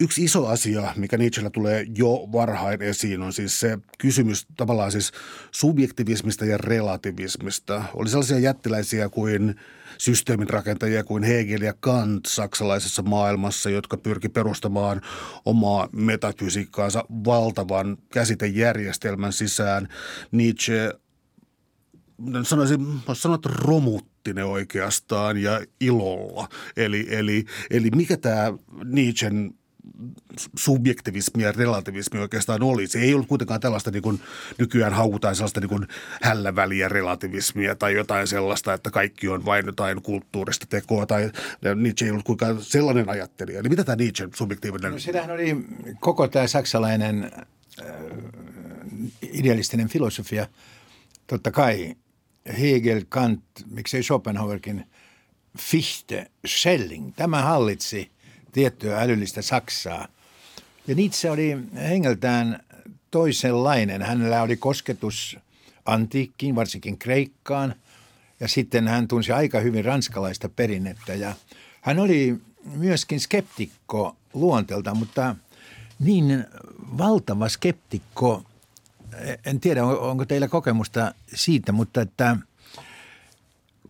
Yksi 0.00 0.24
iso 0.24 0.46
asia, 0.46 0.92
mikä 0.96 1.16
Nietzschellä 1.16 1.50
tulee 1.50 1.86
jo 1.98 2.28
varhain 2.32 2.82
esiin, 2.82 3.22
on 3.22 3.32
siis 3.32 3.60
se 3.60 3.78
kysymys 3.98 4.46
tavallaan 4.56 4.92
siis 4.92 5.12
subjektivismista 5.52 6.44
ja 6.44 6.58
relativismista. 6.58 7.84
Oli 7.94 8.08
sellaisia 8.08 8.38
jättiläisiä 8.38 9.08
kuin 9.08 9.54
systeemin 9.98 10.50
rakentajia 10.50 11.04
kuin 11.04 11.22
Hegel 11.22 11.62
ja 11.62 11.74
Kant 11.80 12.26
saksalaisessa 12.26 13.02
maailmassa, 13.02 13.70
jotka 13.70 13.96
pyrki 13.96 14.28
perustamaan 14.28 15.00
omaa 15.44 15.88
metafysiikkaansa 15.92 17.04
valtavan 17.10 17.96
käsitejärjestelmän 18.12 19.32
sisään. 19.32 19.88
Nietzsche 20.32 20.92
sanoisin, 22.42 22.86
sanoa, 23.12 23.34
että 23.34 23.48
romutti 23.52 24.32
ne 24.34 24.44
oikeastaan 24.44 25.36
ja 25.36 25.60
ilolla. 25.80 26.48
Eli, 26.76 27.06
eli, 27.10 27.44
eli 27.70 27.90
mikä 27.90 28.16
tämä 28.16 28.52
Nietzschen 28.84 29.54
subjektivismi 30.56 31.42
ja 31.42 31.52
relativismi 31.52 32.20
oikeastaan 32.20 32.62
oli. 32.62 32.86
Se 32.86 32.98
ei 32.98 33.14
ollut 33.14 33.28
kuitenkaan 33.28 33.60
tällaista 33.60 33.90
niin 33.90 34.02
kuin 34.02 34.20
nykyään 34.58 34.92
haukutaan 34.92 35.34
sellaista 35.36 35.60
niin 35.60 35.68
kuin 35.68 35.86
hälläväliä 36.22 36.88
relativismia 36.88 37.74
tai 37.74 37.94
jotain 37.94 38.26
sellaista, 38.26 38.74
että 38.74 38.90
kaikki 38.90 39.28
on 39.28 39.44
vain 39.44 39.66
jotain 39.66 40.02
kulttuurista 40.02 40.66
tekoa 40.66 41.06
tai 41.06 41.30
Nietzsche 41.74 42.06
ei 42.06 42.10
ollut 42.10 42.26
kuinkaan 42.26 42.62
sellainen 42.62 43.08
ajattelija. 43.08 43.60
Eli 43.60 43.68
mitä 43.68 43.84
tämä 43.84 43.96
Nietzsche 43.96 44.28
subjektiivinen? 44.34 44.92
No 44.92 44.98
sitähän 44.98 45.30
oli 45.30 45.56
koko 46.00 46.28
tämä 46.28 46.46
saksalainen 46.46 47.30
äh, 47.80 47.86
idealistinen 49.22 49.88
filosofia. 49.88 50.46
Totta 51.26 51.50
kai 51.50 51.96
Hegel, 52.60 53.02
Kant, 53.08 53.42
miksei 53.70 54.02
Schopenhauerkin, 54.02 54.84
Fichte, 55.58 56.30
Schelling, 56.46 57.12
tämä 57.16 57.42
hallitsi– 57.42 58.10
tiettyä 58.56 59.00
älyllistä 59.00 59.42
Saksaa. 59.42 60.08
Ja 60.86 60.94
Nietzsche 60.94 61.30
oli 61.30 61.56
hengeltään 61.74 62.60
toisenlainen. 63.10 64.02
Hänellä 64.02 64.42
oli 64.42 64.56
kosketus 64.56 65.38
antiikkiin, 65.86 66.54
varsinkin 66.54 66.98
Kreikkaan, 66.98 67.74
ja 68.40 68.48
sitten 68.48 68.88
hän 68.88 69.08
tunsi 69.08 69.32
aika 69.32 69.60
hyvin 69.60 69.84
ranskalaista 69.84 70.48
perinnettä. 70.48 71.14
Ja 71.14 71.34
hän 71.80 71.98
oli 71.98 72.40
myöskin 72.64 73.20
skeptikko 73.20 74.16
luonteelta, 74.34 74.94
mutta 74.94 75.36
niin 75.98 76.44
valtava 76.98 77.48
skeptikko, 77.48 78.44
en 79.46 79.60
tiedä 79.60 79.84
onko 79.84 80.24
teillä 80.24 80.48
kokemusta 80.48 81.14
siitä, 81.34 81.72
mutta 81.72 82.00
että– 82.00 82.36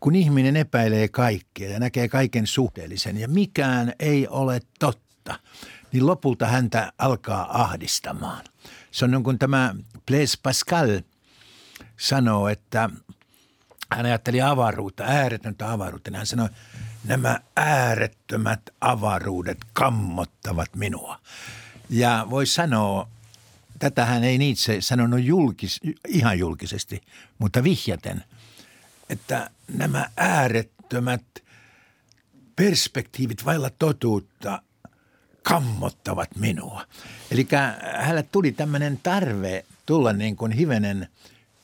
kun 0.00 0.14
ihminen 0.14 0.56
epäilee 0.56 1.08
kaikkea 1.08 1.70
ja 1.70 1.78
näkee 1.78 2.08
kaiken 2.08 2.46
suhteellisen 2.46 3.16
ja 3.16 3.28
mikään 3.28 3.92
ei 3.98 4.28
ole 4.28 4.60
totta, 4.78 5.38
niin 5.92 6.06
lopulta 6.06 6.46
häntä 6.46 6.92
alkaa 6.98 7.62
ahdistamaan. 7.62 8.44
Se 8.90 9.04
on 9.04 9.10
niin 9.10 9.22
kuin 9.22 9.38
tämä 9.38 9.74
Blaise 10.06 10.38
Pascal 10.42 11.00
sanoo, 11.96 12.48
että 12.48 12.90
hän 13.92 14.06
ajatteli 14.06 14.40
avaruutta, 14.42 15.04
ääretöntä 15.04 15.72
avaruutta. 15.72 16.10
Hän 16.14 16.26
sanoi, 16.26 16.48
nämä 17.04 17.40
äärettömät 17.56 18.60
avaruudet 18.80 19.58
kammottavat 19.72 20.76
minua. 20.76 21.20
Ja 21.90 22.26
voi 22.30 22.46
sanoa, 22.46 23.08
tätä 23.78 24.04
hän 24.04 24.24
ei 24.24 24.38
Nietzsche 24.38 24.80
sanonut 24.80 25.22
julkis, 25.22 25.80
ihan 26.08 26.38
julkisesti, 26.38 27.02
mutta 27.38 27.64
vihjaten– 27.64 28.24
että 29.08 29.50
nämä 29.68 30.10
äärettömät 30.16 31.24
perspektiivit 32.56 33.44
vailla 33.44 33.70
totuutta 33.70 34.62
kammottavat 35.46 36.36
minua. 36.36 36.86
Eli 37.30 37.48
hänelle 37.96 38.22
tuli 38.22 38.52
tämmöinen 38.52 39.00
tarve 39.02 39.64
tulla 39.86 40.12
niin 40.12 40.36
kuin 40.36 40.52
hivenen 40.52 41.08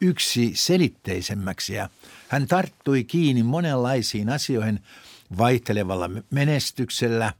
yksi 0.01 0.53
selitteisemmäksi 0.55 1.75
ja 1.75 1.89
hän 2.29 2.47
tarttui 2.47 3.05
kiinni 3.05 3.43
monenlaisiin 3.43 4.29
asioihin 4.29 4.81
vaihtelevalla 5.39 6.11
menestyksellä. 6.31 7.33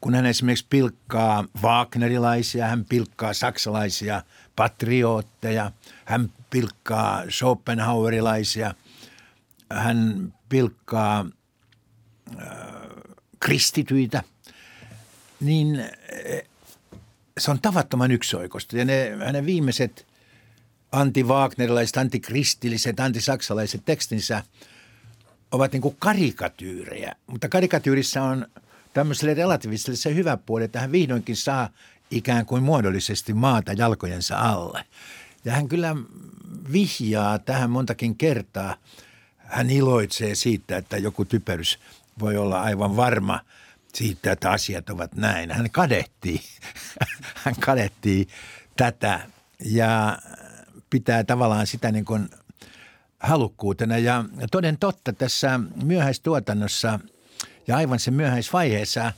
Kun 0.00 0.14
hän 0.14 0.26
esimerkiksi 0.26 0.66
pilkkaa 0.70 1.44
Wagnerilaisia, 1.62 2.66
hän 2.66 2.84
pilkkaa 2.84 3.34
saksalaisia 3.34 4.22
patriootteja, 4.56 5.70
hän 6.04 6.32
pilkkaa 6.50 7.22
Schopenhauerilaisia– 7.30 8.74
hän 9.72 10.32
pilkkaa 10.48 11.26
äh, 12.40 12.46
kristityitä, 13.40 14.22
niin 15.42 15.80
äh, 15.80 16.48
se 17.38 17.50
on 17.50 17.60
tavattoman 17.60 18.10
yksioikosta. 18.10 18.78
Ja 18.78 18.84
ne, 18.84 19.16
hänen 19.24 19.46
viimeiset 19.46 20.06
anti-Wagnerilaiset, 20.92 21.96
antikristilliset, 21.96 23.00
antisaksalaiset 23.00 23.82
tekstinsä 23.84 24.42
ovat 25.52 25.72
niin 25.72 25.82
kuin 25.82 25.96
karikatyyrejä. 25.98 27.14
Mutta 27.26 27.48
karikatyyrissä 27.48 28.22
on 28.22 28.46
tämmöiselle 28.94 29.34
relativistiselle 29.34 29.96
se 29.96 30.14
hyvä 30.14 30.36
puoli, 30.36 30.64
että 30.64 30.80
hän 30.80 30.92
vihdoinkin 30.92 31.36
saa 31.36 31.68
ikään 32.10 32.46
kuin 32.46 32.62
muodollisesti 32.62 33.32
maata 33.32 33.72
jalkojensa 33.72 34.38
alle. 34.38 34.84
Ja 35.44 35.52
hän 35.52 35.68
kyllä 35.68 35.96
vihjaa 36.72 37.38
tähän 37.38 37.70
montakin 37.70 38.16
kertaa– 38.16 38.76
hän 39.52 39.70
iloitsee 39.70 40.34
siitä, 40.34 40.76
että 40.76 40.96
joku 40.96 41.24
typerys 41.24 41.78
voi 42.20 42.36
olla 42.36 42.60
aivan 42.60 42.96
varma 42.96 43.40
siitä, 43.94 44.32
että 44.32 44.50
asiat 44.50 44.90
ovat 44.90 45.14
näin. 45.14 45.50
Hän 45.50 45.70
kadehtii, 45.70 46.40
hän 47.44 47.54
kadehtii 47.60 48.28
tätä 48.76 49.20
ja 49.64 50.18
pitää 50.90 51.24
tavallaan 51.24 51.66
sitä 51.66 51.92
niin 51.92 52.04
kuin 52.04 52.28
halukkuutena. 53.20 53.98
Ja 53.98 54.24
toden 54.50 54.78
totta 54.78 55.12
tässä 55.12 55.60
myöhäistuotannossa 55.84 57.00
ja 57.66 57.76
aivan 57.76 57.98
sen 57.98 58.14
myöhäisvaiheessa, 58.14 59.12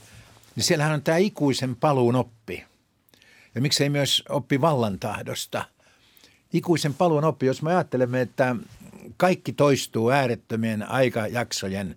niin 0.56 0.64
siellähän 0.64 0.94
on 0.94 1.02
tämä 1.02 1.18
ikuisen 1.18 1.76
paluun 1.76 2.16
oppi. 2.16 2.64
Ja 3.54 3.60
miksei 3.60 3.90
myös 3.90 4.22
oppi 4.28 4.60
vallantahdosta. 4.60 5.64
Ikuisen 6.52 6.94
paluun 6.94 7.24
oppi, 7.24 7.46
jos 7.46 7.62
me 7.62 7.70
ajattelemme, 7.70 8.20
että 8.20 8.56
kaikki 9.16 9.52
toistuu 9.52 10.10
äärettömien 10.10 10.90
aikajaksojen 10.90 11.96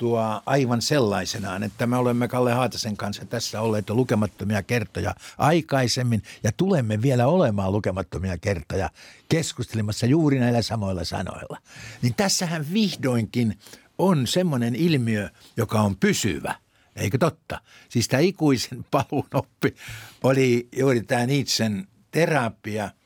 kuluttua 0.00 0.42
aivan 0.46 0.82
sellaisenaan, 0.82 1.62
että 1.62 1.86
me 1.86 1.96
olemme 1.96 2.28
Kalle 2.28 2.52
Haatasen 2.52 2.96
kanssa 2.96 3.24
tässä 3.24 3.60
olleet 3.60 3.88
jo 3.88 3.94
lukemattomia 3.94 4.62
kertoja 4.62 5.14
aikaisemmin 5.38 6.22
ja 6.42 6.52
tulemme 6.56 7.02
vielä 7.02 7.26
olemaan 7.26 7.72
lukemattomia 7.72 8.38
kertoja 8.38 8.90
keskustelemassa 9.28 10.06
juuri 10.06 10.38
näillä 10.38 10.62
samoilla 10.62 11.04
sanoilla. 11.04 11.58
Niin 12.02 12.14
tässähän 12.14 12.66
vihdoinkin 12.72 13.58
on 13.98 14.26
semmoinen 14.26 14.74
ilmiö, 14.74 15.28
joka 15.56 15.80
on 15.80 15.96
pysyvä. 15.96 16.54
Eikö 16.96 17.18
totta? 17.18 17.60
Siis 17.88 18.08
tämä 18.08 18.20
ikuisen 18.20 18.84
paluun 18.90 19.28
oppi 19.34 19.74
oli 20.22 20.68
juuri 20.76 21.02
tämä 21.02 21.26
Nietzschen 21.26 21.88
terapia– 22.10 22.90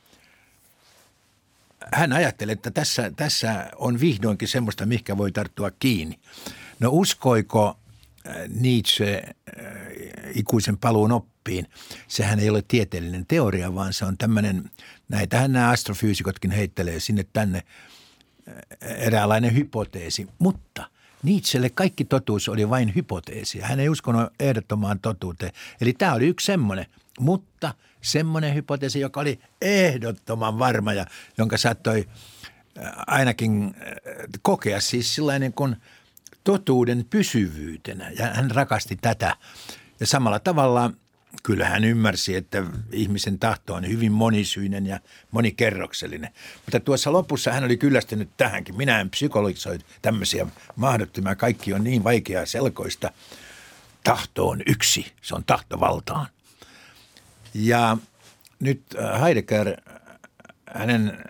hän 1.93 2.13
ajatteli, 2.13 2.51
että 2.51 2.71
tässä, 2.71 3.11
tässä 3.15 3.69
on 3.75 3.99
vihdoinkin 3.99 4.47
semmoista, 4.47 4.85
mikä 4.85 5.17
voi 5.17 5.31
tarttua 5.31 5.71
kiinni. 5.71 6.19
No 6.85 6.89
uskoiko 6.93 7.79
äh, 8.27 8.35
Nietzsche 8.47 9.21
äh, 9.23 9.33
ikuisen 10.35 10.77
paluun 10.77 11.11
oppiin? 11.11 11.67
Sehän 12.07 12.39
ei 12.39 12.49
ole 12.49 12.63
tieteellinen 12.67 13.25
teoria, 13.25 13.75
vaan 13.75 13.93
se 13.93 14.05
on 14.05 14.17
tämmöinen, 14.17 14.71
näitähän 15.09 15.53
nämä 15.53 15.69
astrofyysikotkin 15.69 16.51
heittelee 16.51 16.99
sinne 16.99 17.25
tänne 17.33 17.63
äh, 18.47 18.55
eräänlainen 18.81 19.55
hypoteesi. 19.55 20.27
Mutta 20.39 20.89
Nietzschelle 21.23 21.69
kaikki 21.69 22.05
totuus 22.05 22.49
oli 22.49 22.69
vain 22.69 22.95
hypoteesi. 22.95 23.59
Hän 23.59 23.79
ei 23.79 23.89
uskonut 23.89 24.33
ehdottomaan 24.39 24.99
totuuteen. 24.99 25.51
Eli 25.81 25.93
tämä 25.93 26.13
oli 26.13 26.27
yksi 26.27 26.45
semmoinen. 26.45 26.85
Mutta– 27.19 27.73
semmoinen 28.05 28.55
hypoteesi, 28.55 28.99
joka 28.99 29.19
oli 29.19 29.39
ehdottoman 29.61 30.59
varma 30.59 30.93
ja 30.93 31.05
jonka 31.37 31.57
saattoi 31.57 32.07
ainakin 33.07 33.75
kokea 34.41 34.81
siis 34.81 35.15
sellainen 35.15 35.53
kuin 35.53 35.75
totuuden 36.45 37.05
pysyvyytenä. 37.09 38.09
Ja 38.09 38.25
hän 38.25 38.51
rakasti 38.51 38.97
tätä. 39.01 39.35
Ja 39.99 40.07
samalla 40.07 40.39
tavalla 40.39 40.91
kyllä 41.43 41.69
hän 41.69 41.83
ymmärsi, 41.83 42.35
että 42.35 42.63
ihmisen 42.91 43.39
tahto 43.39 43.73
on 43.73 43.87
hyvin 43.87 44.11
monisyinen 44.11 44.85
ja 44.85 44.99
monikerroksellinen. 45.31 46.33
Mutta 46.65 46.79
tuossa 46.79 47.13
lopussa 47.13 47.51
hän 47.51 47.63
oli 47.63 47.77
kyllästynyt 47.77 48.29
tähänkin. 48.37 48.77
Minä 48.77 49.01
en 49.01 49.09
psykologisoi 49.09 49.79
tämmöisiä 50.01 50.47
mahdottomia. 50.75 51.35
Kaikki 51.35 51.73
on 51.73 51.83
niin 51.83 52.03
vaikeaa 52.03 52.45
selkoista. 52.45 53.11
Tahto 54.03 54.49
on 54.49 54.61
yksi, 54.67 55.11
se 55.21 55.35
on 55.35 55.43
tahtovaltaan. 55.43 56.27
Ja 57.53 57.97
nyt 58.59 58.81
äh, 58.99 59.21
Heidegger, 59.21 59.81
hänen 60.73 61.23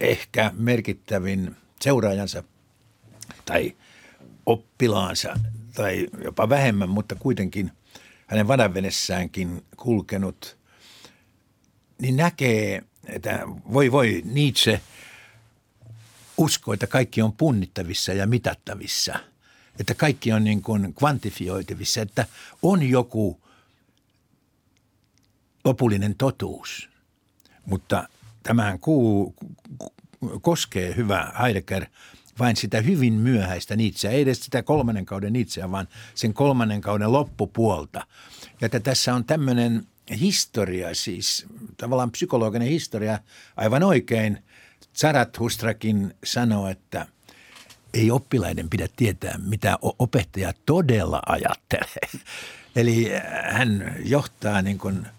ehkä 0.00 0.52
merkittävin 0.56 1.56
seuraajansa 1.80 2.42
tai 3.44 3.76
oppilaansa 4.46 5.40
tai 5.74 6.08
jopa 6.24 6.48
vähemmän, 6.48 6.88
mutta 6.88 7.14
kuitenkin 7.14 7.72
hänen 8.26 8.48
vanavenessäänkin 8.48 9.64
kulkenut, 9.76 10.56
niin 11.98 12.16
näkee, 12.16 12.82
että 13.06 13.42
voi 13.72 13.92
voi 13.92 14.22
Nietzsche 14.24 14.80
usko, 16.36 16.72
että 16.72 16.86
kaikki 16.86 17.22
on 17.22 17.32
punnittavissa 17.32 18.12
ja 18.12 18.26
mitattavissa, 18.26 19.18
että 19.80 19.94
kaikki 19.94 20.32
on 20.32 20.44
niin 20.44 20.62
kuin 20.62 20.94
kvantifioitavissa, 20.94 22.02
että 22.02 22.26
on 22.62 22.82
joku 22.82 23.40
lopullinen 25.64 26.14
totuus. 26.14 26.88
Mutta 27.66 28.08
tämähän 28.42 28.78
kuu, 28.78 29.34
koskee 30.40 30.96
hyvä 30.96 31.32
Heidegger 31.42 31.86
vain 32.38 32.56
sitä 32.56 32.80
hyvin 32.80 33.12
myöhäistä 33.12 33.76
Nietzscheä, 33.76 34.10
ei 34.10 34.22
edes 34.22 34.40
sitä 34.40 34.62
kolmannen 34.62 35.06
kauden 35.06 35.32
Nietzscheä, 35.32 35.70
vaan 35.70 35.88
sen 36.14 36.34
kolmannen 36.34 36.80
kauden 36.80 37.12
loppupuolta. 37.12 38.06
Ja 38.60 38.66
että 38.66 38.80
tässä 38.80 39.14
on 39.14 39.24
tämmöinen 39.24 39.86
historia, 40.20 40.94
siis 40.94 41.46
tavallaan 41.76 42.10
psykologinen 42.10 42.68
historia, 42.68 43.18
aivan 43.56 43.82
oikein. 43.82 44.38
Zarathustrakin 44.96 46.14
sanoo, 46.24 46.68
että 46.68 47.06
ei 47.94 48.10
oppilaiden 48.10 48.70
pidä 48.70 48.88
tietää, 48.96 49.38
mitä 49.38 49.78
opettaja 49.82 50.52
todella 50.66 51.22
ajattelee. 51.26 52.08
Eli 52.76 53.10
hän 53.50 53.96
johtaa 54.04 54.62
niin 54.62 54.78
kuin– 54.78 55.06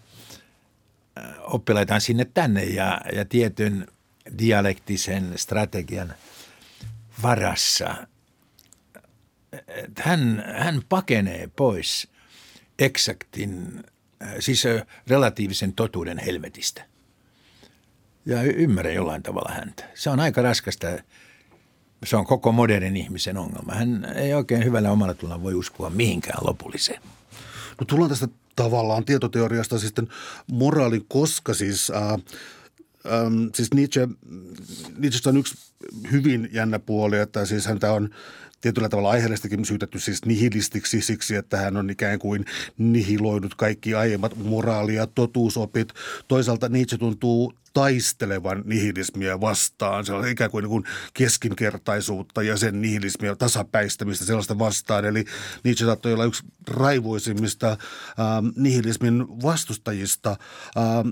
oppilaitaan 1.40 2.00
sinne 2.00 2.26
tänne 2.34 2.64
ja, 2.64 3.00
ja 3.12 3.24
tietyn 3.24 3.86
dialektisen 4.38 5.32
strategian 5.36 6.14
varassa. 7.22 8.06
Hän, 9.98 10.44
hän 10.56 10.82
pakenee 10.88 11.50
pois 11.56 12.08
eksaktin, 12.78 13.84
siis 14.38 14.64
relatiivisen 15.06 15.72
totuuden 15.72 16.18
helvetistä. 16.18 16.84
Ja 18.26 18.42
ymmärrä 18.42 18.92
jollain 18.92 19.22
tavalla 19.22 19.54
häntä. 19.54 19.84
Se 19.94 20.10
on 20.10 20.20
aika 20.20 20.42
raskasta. 20.42 20.86
Se 22.04 22.16
on 22.16 22.26
koko 22.26 22.52
modernin 22.52 22.96
ihmisen 22.96 23.36
ongelma. 23.36 23.74
Hän 23.74 24.04
ei 24.16 24.34
oikein 24.34 24.64
hyvällä 24.64 24.90
omalla 24.90 25.14
tulla 25.14 25.42
voi 25.42 25.54
uskoa 25.54 25.90
mihinkään 25.90 26.46
lopulliseen. 26.46 27.02
No 27.80 27.86
tullaan 27.86 28.10
tästä 28.10 28.28
tavallaan 28.56 29.04
tietoteoriasta 29.04 29.78
sitten 29.78 30.08
moraalin, 30.52 31.04
koska 31.08 31.54
siis, 31.54 31.90
ää, 31.90 32.18
ää, 33.10 33.30
siis 33.54 33.74
Nietzsche, 33.74 34.08
Nietzsche 34.98 35.30
on 35.30 35.36
yksi 35.36 35.54
hyvin 36.12 36.48
jännä 36.52 36.78
puoli, 36.78 37.18
että 37.18 37.46
siis 37.46 37.66
häntä 37.66 37.92
on 37.92 38.10
tietyllä 38.60 38.88
tavalla 38.88 39.10
aiheellistakin 39.10 39.64
syytetty 39.64 39.98
siis 39.98 40.24
nihilistiksi 40.24 41.00
siksi, 41.00 41.34
että 41.34 41.56
hän 41.56 41.76
on 41.76 41.90
ikään 41.90 42.18
kuin 42.18 42.44
nihiloinut 42.78 43.54
kaikki 43.54 43.94
aiemmat 43.94 44.36
moraali- 44.36 44.94
ja 44.94 45.06
totuusopit. 45.06 45.88
Toisaalta 46.28 46.68
Nietzsche 46.68 46.98
tuntuu 46.98 47.52
taistelevan 47.72 48.62
nihilismiä 48.66 49.40
vastaan. 49.40 50.06
Se 50.06 50.12
on 50.12 50.28
ikään 50.28 50.50
kuin, 50.50 50.62
niin 50.62 50.70
kuin 50.70 50.84
keskinkertaisuutta 51.14 52.42
ja 52.42 52.56
sen 52.56 52.82
nihilismiä 52.82 53.36
tasapäistämistä 53.36 54.24
sellaista 54.24 54.58
vastaan. 54.58 55.04
Eli 55.04 55.24
Nietzsche 55.64 55.86
saattoi 55.86 56.12
olla 56.12 56.24
yksi 56.24 56.42
raivoisimmista 56.68 57.70
ähm, 57.70 58.46
nihilismin 58.56 59.42
vastustajista. 59.42 60.36
Ähm, 60.76 61.08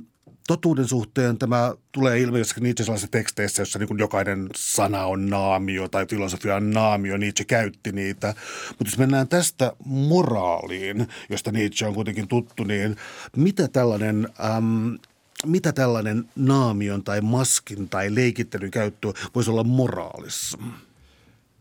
totuuden 0.46 0.88
suhteen 0.88 1.38
tämä 1.38 1.74
tulee 1.92 2.20
ilmi 2.20 2.38
jossakin 2.38 2.62
Nietzsche 2.62 2.84
sellaisissa 2.84 3.10
teksteissä, 3.10 3.62
jossa 3.62 3.78
niin 3.78 3.98
jokainen 3.98 4.48
sana 4.56 5.04
on 5.04 5.30
naamio 5.30 5.88
tai 5.88 6.06
filosofia 6.06 6.56
on 6.56 6.70
naamio, 6.70 7.16
Nietzsche 7.16 7.44
käytti 7.44 7.92
niitä. 7.92 8.34
Mutta 8.68 8.84
jos 8.84 8.98
mennään 8.98 9.28
tästä 9.28 9.72
moraaliin, 9.84 11.08
josta 11.30 11.52
Nietzsche 11.52 11.86
on 11.86 11.94
kuitenkin 11.94 12.28
tuttu, 12.28 12.64
niin 12.64 12.96
mitä 13.36 13.68
tällainen... 13.68 14.28
Äm, 14.56 14.98
mitä 15.46 15.72
tällainen 15.72 16.28
naamion 16.36 17.04
tai 17.04 17.20
maskin 17.20 17.88
tai 17.88 18.14
leikittelyn 18.14 18.70
käyttö 18.70 19.12
voisi 19.34 19.50
olla 19.50 19.64
moraalissa? 19.64 20.58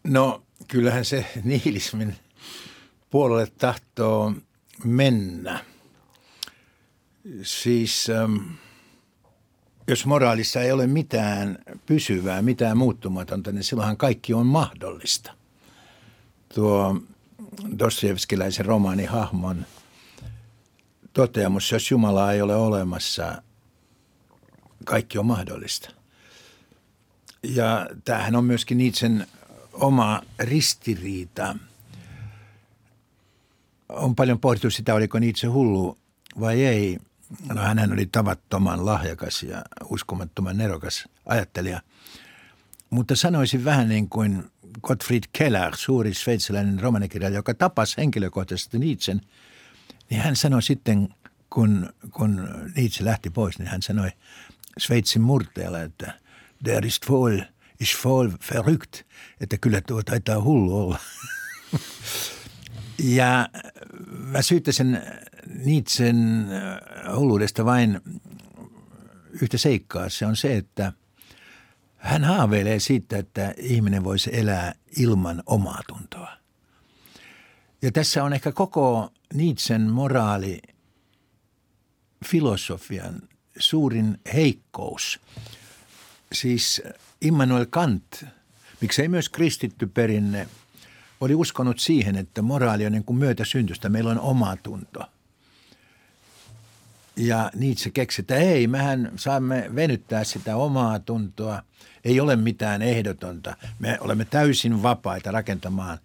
No 0.04 0.43
kyllähän 0.67 1.06
se 1.06 1.26
nihilismin 1.43 2.15
puolelle 3.10 3.47
tahtoo 3.58 4.34
mennä. 4.84 5.65
Siis 7.41 8.09
ähm, 8.09 8.38
jos 9.88 10.05
moraalissa 10.05 10.62
ei 10.62 10.71
ole 10.71 10.88
mitään 10.88 11.57
pysyvää, 11.86 12.41
mitään 12.41 12.77
muuttumatonta, 12.77 13.51
niin 13.51 13.63
silloinhan 13.63 13.97
kaikki 13.97 14.33
on 14.33 14.45
mahdollista. 14.45 15.33
Tuo 16.53 17.01
Dostoevskiläisen 17.79 18.65
romaani 18.65 19.05
Hahmon 19.05 19.65
toteamus, 21.13 21.71
jos 21.71 21.91
Jumalaa 21.91 22.33
ei 22.33 22.41
ole 22.41 22.55
olemassa, 22.55 23.41
kaikki 24.86 25.17
on 25.17 25.25
mahdollista. 25.25 25.89
Ja 27.43 27.88
tämähän 28.05 28.36
on 28.36 28.45
myöskin 28.45 28.77
Nietzschen 28.77 29.27
oma 29.73 30.21
ristiriita. 30.39 31.55
On 33.89 34.15
paljon 34.15 34.39
pohdittu 34.39 34.69
sitä, 34.69 34.93
oliko 34.93 35.19
Nietzsche 35.19 35.47
hullu 35.47 35.97
vai 36.39 36.65
ei. 36.65 36.97
No 37.54 37.62
hän 37.62 37.93
oli 37.93 38.06
tavattoman 38.06 38.86
lahjakas 38.86 39.43
ja 39.43 39.63
uskomattoman 39.89 40.58
nerokas 40.58 41.08
ajattelija. 41.26 41.82
Mutta 42.89 43.15
sanoisin 43.15 43.65
vähän 43.65 43.89
niin 43.89 44.10
kuin 44.10 44.52
Gottfried 44.82 45.24
Keller, 45.38 45.76
suuri 45.76 46.13
sveitsiläinen 46.13 46.80
romanikirjailija, 46.80 47.39
joka 47.39 47.54
tapasi 47.54 47.98
henkilökohtaisesti 47.98 48.80
Nietzschen, 48.80 49.22
niin 50.10 50.22
hän 50.22 50.36
sanoi 50.36 50.62
sitten, 50.62 51.10
kun, 51.50 51.93
kun 52.12 52.50
Nietzsche 52.76 53.06
lähti 53.06 53.30
pois, 53.30 53.60
niin 53.60 53.67
hän 53.67 53.82
sanoi– 53.82 54.10
Sveitsin 54.78 55.22
murteella, 55.22 55.82
että 55.82 56.13
der 56.65 56.86
ist 56.86 57.10
voll, 57.10 57.41
ist 57.80 58.06
voll 58.06 58.32
verrückt. 58.54 59.04
Että 59.41 59.58
kyllä 59.58 59.82
tuo 59.82 60.04
taitaa 60.04 60.41
hullu 60.41 60.80
olla. 60.80 61.00
ja 63.19 63.50
mä 64.10 64.41
syyttäisin 64.41 65.00
Nietzschen 65.65 66.48
hulluudesta 67.15 67.65
vain 67.65 68.01
yhtä 69.41 69.57
seikkaa. 69.57 70.09
Se 70.09 70.25
on 70.25 70.35
se, 70.35 70.57
että 70.57 70.93
hän 71.97 72.23
haaveilee 72.23 72.79
siitä, 72.79 73.17
että 73.17 73.53
ihminen 73.57 74.03
voisi 74.03 74.29
elää 74.33 74.75
ilman 74.97 75.43
omaa 75.45 75.79
tuntoa. 75.87 76.37
Ja 77.81 77.91
tässä 77.91 78.23
on 78.23 78.33
ehkä 78.33 78.51
koko 78.51 79.11
Nietzschen 79.33 79.81
moraali 79.81 80.61
filosofian 82.25 83.21
suurin 83.57 84.17
heikkous. 84.33 85.19
Siis 86.33 86.81
Immanuel 87.21 87.65
Kant, 87.69 88.25
miksei 88.81 89.07
myös 89.07 89.29
kristitty 89.29 89.87
perinne, 89.87 90.47
oli 91.21 91.35
uskonut 91.35 91.79
siihen, 91.79 92.15
että 92.15 92.41
moraali 92.41 92.85
on 92.85 92.91
niin 92.91 93.03
kuin 93.03 93.17
myötäsyntystä. 93.17 93.89
Meillä 93.89 94.11
on 94.11 94.19
oma 94.19 94.55
tunto. 94.55 94.99
Ja 97.15 97.52
Nietzsche 97.56 97.91
keksi, 97.91 98.21
että 98.21 98.36
ei, 98.36 98.67
mehän 98.67 99.12
saamme 99.15 99.69
venyttää 99.76 100.23
sitä 100.23 100.56
omaa 100.56 100.99
tuntoa. 100.99 101.62
Ei 102.04 102.19
ole 102.19 102.36
mitään 102.36 102.82
ehdotonta. 102.82 103.56
Me 103.80 103.97
olemme 104.02 104.26
täysin 104.26 104.84
vapaita 104.84 105.32
rakentamaan 105.32 105.97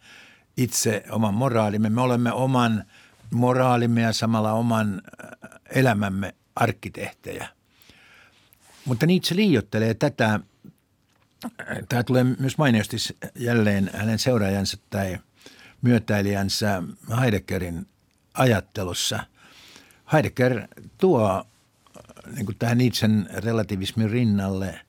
itse 0.56 1.04
oman 1.10 1.34
moraalimme. 1.34 1.88
Me 1.88 2.00
olemme 2.00 2.32
oman 2.32 2.84
moraalimme 3.30 4.00
ja 4.00 4.12
samalla 4.12 4.52
oman 4.52 5.02
äh, 5.24 5.50
elämämme 5.70 6.34
arkkitehtejä. 6.56 7.48
Mutta 8.84 9.06
Nietzsche 9.06 9.36
liiottelee 9.36 9.94
tätä. 9.94 10.40
Tämä 11.88 12.02
tulee 12.02 12.24
myös 12.24 12.58
mainiosti 12.58 12.96
jälleen 13.34 13.90
hänen 13.94 14.18
seuraajansa 14.18 14.76
tai 14.90 15.18
myötäilijänsä 15.82 16.82
Heideggerin 17.20 17.86
ajattelussa. 18.34 19.20
Heidegger 20.12 20.68
tuo 20.98 21.46
niin 22.34 22.46
kuin 22.46 22.56
tähän 22.58 22.78
Nietzschen 22.78 23.28
relativismin 23.32 24.10
rinnalle 24.10 24.80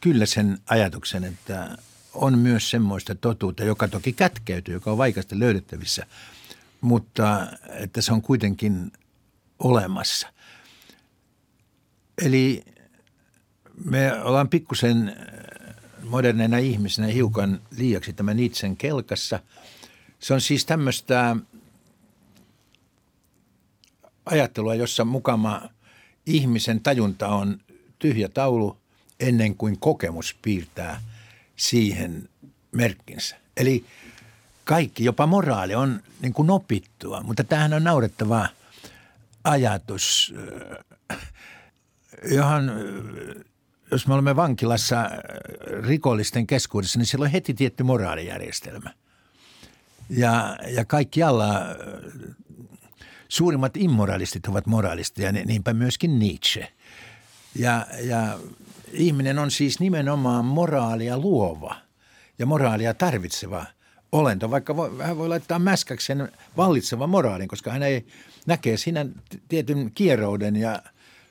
kyllä 0.00 0.26
sen 0.26 0.58
ajatuksen, 0.66 1.24
että 1.24 1.78
on 2.14 2.38
myös 2.38 2.70
semmoista 2.70 3.14
totuutta, 3.14 3.64
joka 3.64 3.88
toki 3.88 4.12
kätkeytyy, 4.12 4.74
joka 4.74 4.90
on 4.90 4.98
vaikeasti 4.98 5.38
löydettävissä, 5.38 6.06
mutta 6.80 7.46
että 7.70 8.00
se 8.00 8.12
on 8.12 8.22
kuitenkin 8.22 8.92
olemassa. 9.58 10.28
Eli 12.22 12.64
me 13.84 14.22
ollaan 14.22 14.48
pikkusen 14.48 15.16
moderneina 16.04 16.58
ihmisinä 16.58 17.06
hiukan 17.06 17.60
liiaksi 17.76 18.12
tämän 18.12 18.38
itsen 18.38 18.76
kelkassa. 18.76 19.40
Se 20.18 20.34
on 20.34 20.40
siis 20.40 20.66
tämmöistä 20.66 21.36
ajattelua, 24.26 24.74
jossa 24.74 25.04
mukama 25.04 25.62
ihmisen 26.26 26.80
tajunta 26.80 27.28
on 27.28 27.60
tyhjä 27.98 28.28
taulu 28.28 28.76
ennen 29.20 29.56
kuin 29.56 29.78
kokemus 29.78 30.36
piirtää 30.42 31.00
siihen 31.56 32.28
merkkinsä. 32.72 33.36
Eli 33.56 33.84
kaikki, 34.64 35.04
jopa 35.04 35.26
moraali 35.26 35.74
on 35.74 36.02
niin 36.22 36.32
kuin 36.32 36.50
opittua, 36.50 37.20
mutta 37.20 37.44
tämähän 37.44 37.72
on 37.72 37.84
naurettava 37.84 38.48
ajatus, 39.44 40.34
johon 42.30 42.72
jos 43.90 44.06
me 44.06 44.14
olemme 44.14 44.36
vankilassa 44.36 45.10
rikollisten 45.86 46.46
keskuudessa, 46.46 46.98
niin 46.98 47.06
siellä 47.06 47.24
on 47.24 47.30
heti 47.30 47.54
tietty 47.54 47.82
moraalijärjestelmä. 47.82 48.90
Ja, 50.10 50.56
ja 50.68 50.84
kaikkialla 50.84 51.60
suurimmat 53.28 53.76
immoralistit 53.76 54.46
ovat 54.46 54.66
moraalisteja, 54.66 55.32
niinpä 55.32 55.74
myöskin 55.74 56.18
Nietzsche. 56.18 56.72
Ja, 57.54 57.86
ja 58.00 58.38
ihminen 58.92 59.38
on 59.38 59.50
siis 59.50 59.80
nimenomaan 59.80 60.44
moraalia 60.44 61.18
luova 61.18 61.76
ja 62.38 62.46
moraalia 62.46 62.94
tarvitseva 62.94 63.66
olento, 64.12 64.50
vaikka 64.50 64.76
voi, 64.76 64.98
hän 65.02 65.18
voi 65.18 65.28
laittaa 65.28 65.58
mäskäksi 65.58 66.06
sen 66.06 66.28
vallitsevan 66.56 67.10
moraalin, 67.10 67.48
koska 67.48 67.70
hän 67.70 67.82
ei 67.82 68.06
näkee 68.46 68.76
siinä 68.76 69.06
tietyn 69.48 69.90
kierouden 69.94 70.56
ja 70.56 70.82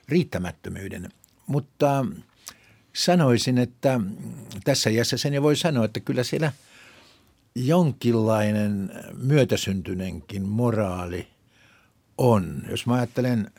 riittämättömyyden. 0.08 1.08
Mutta 1.46 2.06
sanoisin, 2.92 3.58
että 3.58 4.00
tässä 4.64 4.90
iässä 4.90 5.16
sen 5.16 5.34
jo 5.34 5.42
voi 5.42 5.56
sanoa, 5.56 5.84
että 5.84 6.00
kyllä 6.00 6.22
siellä 6.22 6.52
jonkinlainen 7.54 8.92
myötäsyntynenkin 9.22 10.48
moraali 10.48 11.28
on. 12.18 12.62
Jos 12.70 12.86
mä 12.86 12.94
ajattelen 12.94 13.50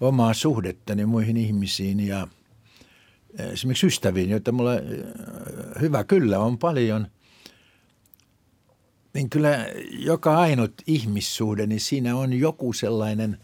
omaa 0.00 0.34
suhdettani 0.34 1.06
muihin 1.06 1.36
ihmisiin 1.36 2.00
ja 2.00 2.28
esimerkiksi 3.38 3.86
ystäviin, 3.86 4.30
joita 4.30 4.52
mulla 4.52 4.72
hyvä 5.80 6.04
kyllä 6.04 6.38
on 6.38 6.58
paljon, 6.58 7.06
niin 9.14 9.30
kyllä 9.30 9.66
joka 9.90 10.38
ainut 10.38 10.74
ihmissuhde, 10.86 11.66
niin 11.66 11.80
siinä 11.80 12.16
on 12.16 12.32
joku 12.32 12.72
sellainen, 12.72 13.38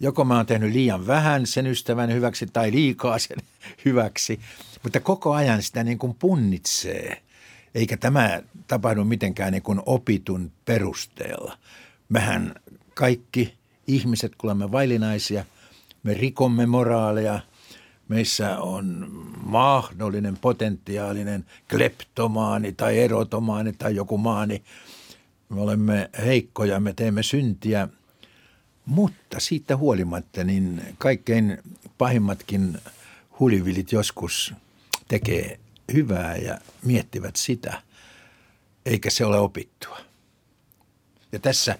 joko 0.00 0.24
mä 0.24 0.36
oon 0.36 0.46
tehnyt 0.46 0.72
liian 0.72 1.06
vähän 1.06 1.46
sen 1.46 1.66
ystävän 1.66 2.12
hyväksi 2.12 2.46
tai 2.46 2.72
liikaa 2.72 3.18
sen 3.18 3.36
hyväksi, 3.84 4.40
mutta 4.82 5.00
koko 5.00 5.32
ajan 5.32 5.62
sitä 5.62 5.84
niin 5.84 5.98
kuin 5.98 6.14
punnitsee. 6.14 7.22
Eikä 7.74 7.96
tämä 7.96 8.42
tapahdu 8.66 9.04
mitenkään 9.04 9.52
niin 9.52 9.62
kuin 9.62 9.80
opitun 9.86 10.52
perusteella. 10.64 11.58
Mehän 12.08 12.54
kaikki 12.94 13.54
ihmiset, 13.86 14.32
kun 14.36 14.48
olemme 14.50 14.72
vaillinaisia, 14.72 15.44
me 16.02 16.14
rikomme 16.14 16.66
moraaleja– 16.66 17.40
meissä 18.08 18.58
on 18.58 19.06
mahdollinen 19.44 20.36
potentiaalinen 20.36 21.44
kleptomaani 21.70 22.72
tai 22.72 22.98
erotomaani 22.98 23.72
tai 23.72 23.96
joku 23.96 24.18
maani. 24.18 24.62
Me 25.48 25.60
olemme 25.60 26.10
heikkoja, 26.24 26.80
me 26.80 26.92
teemme 26.92 27.22
syntiä, 27.22 27.88
mutta 28.86 29.40
siitä 29.40 29.76
huolimatta 29.76 30.44
niin 30.44 30.82
kaikkein 30.98 31.58
pahimmatkin 31.98 32.78
hulivilit 33.40 33.92
joskus 33.92 34.54
tekee 35.08 35.60
hyvää 35.92 36.36
ja 36.36 36.58
miettivät 36.84 37.36
sitä, 37.36 37.82
eikä 38.86 39.10
se 39.10 39.24
ole 39.24 39.38
opittua. 39.38 39.98
Ja 41.32 41.38
tässä 41.38 41.78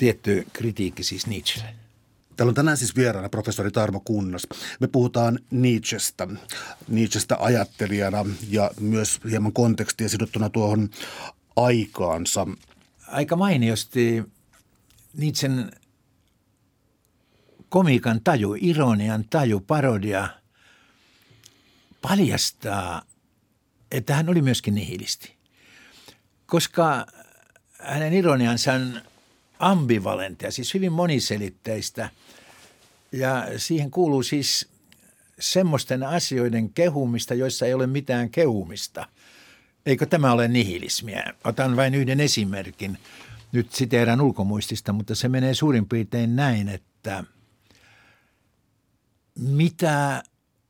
tietty 0.00 0.46
kritiikki 0.52 1.02
siis 1.04 1.26
Nietzschelle. 1.26 1.74
Täällä 2.36 2.50
on 2.50 2.54
tänään 2.54 2.76
siis 2.76 2.96
vieraana 2.96 3.28
professori 3.28 3.70
Tarmo 3.70 4.00
Kunnas. 4.00 4.46
Me 4.80 4.88
puhutaan 4.88 5.38
Nietzschestä, 5.50 6.28
Nietzschestä 6.88 7.36
ajattelijana 7.40 8.24
ja 8.48 8.70
myös 8.80 9.20
hieman 9.30 9.52
kontekstia 9.52 10.08
sidottuna 10.08 10.50
tuohon 10.50 10.90
aikaansa. 11.56 12.46
Aika 13.06 13.36
mainiosti 13.36 14.24
Nietzschen 15.16 15.72
komiikan 17.68 18.20
taju, 18.24 18.56
ironian 18.60 19.24
taju, 19.30 19.60
parodia 19.60 20.28
paljastaa, 22.02 23.02
että 23.90 24.14
hän 24.14 24.28
oli 24.28 24.42
myöskin 24.42 24.74
nihilisti. 24.74 25.36
Koska 26.46 27.06
hänen 27.78 28.12
ironiansa 28.12 28.72
on 28.72 29.09
ambivalenttia, 29.60 30.50
siis 30.50 30.74
hyvin 30.74 30.92
moniselitteistä. 30.92 32.10
Ja 33.12 33.46
siihen 33.56 33.90
kuuluu 33.90 34.22
siis 34.22 34.68
semmoisten 35.40 36.02
asioiden 36.02 36.70
kehumista, 36.70 37.34
joissa 37.34 37.66
ei 37.66 37.74
ole 37.74 37.86
mitään 37.86 38.30
kehumista. 38.30 39.06
Eikö 39.86 40.06
tämä 40.06 40.32
ole 40.32 40.48
nihilismiä? 40.48 41.34
Otan 41.44 41.76
vain 41.76 41.94
yhden 41.94 42.20
esimerkin. 42.20 42.98
Nyt 43.52 43.72
siteeraan 43.72 44.20
ulkomuistista, 44.20 44.92
mutta 44.92 45.14
se 45.14 45.28
menee 45.28 45.54
suurin 45.54 45.88
piirtein 45.88 46.36
näin, 46.36 46.68
että 46.68 47.24
mitä 49.38 50.22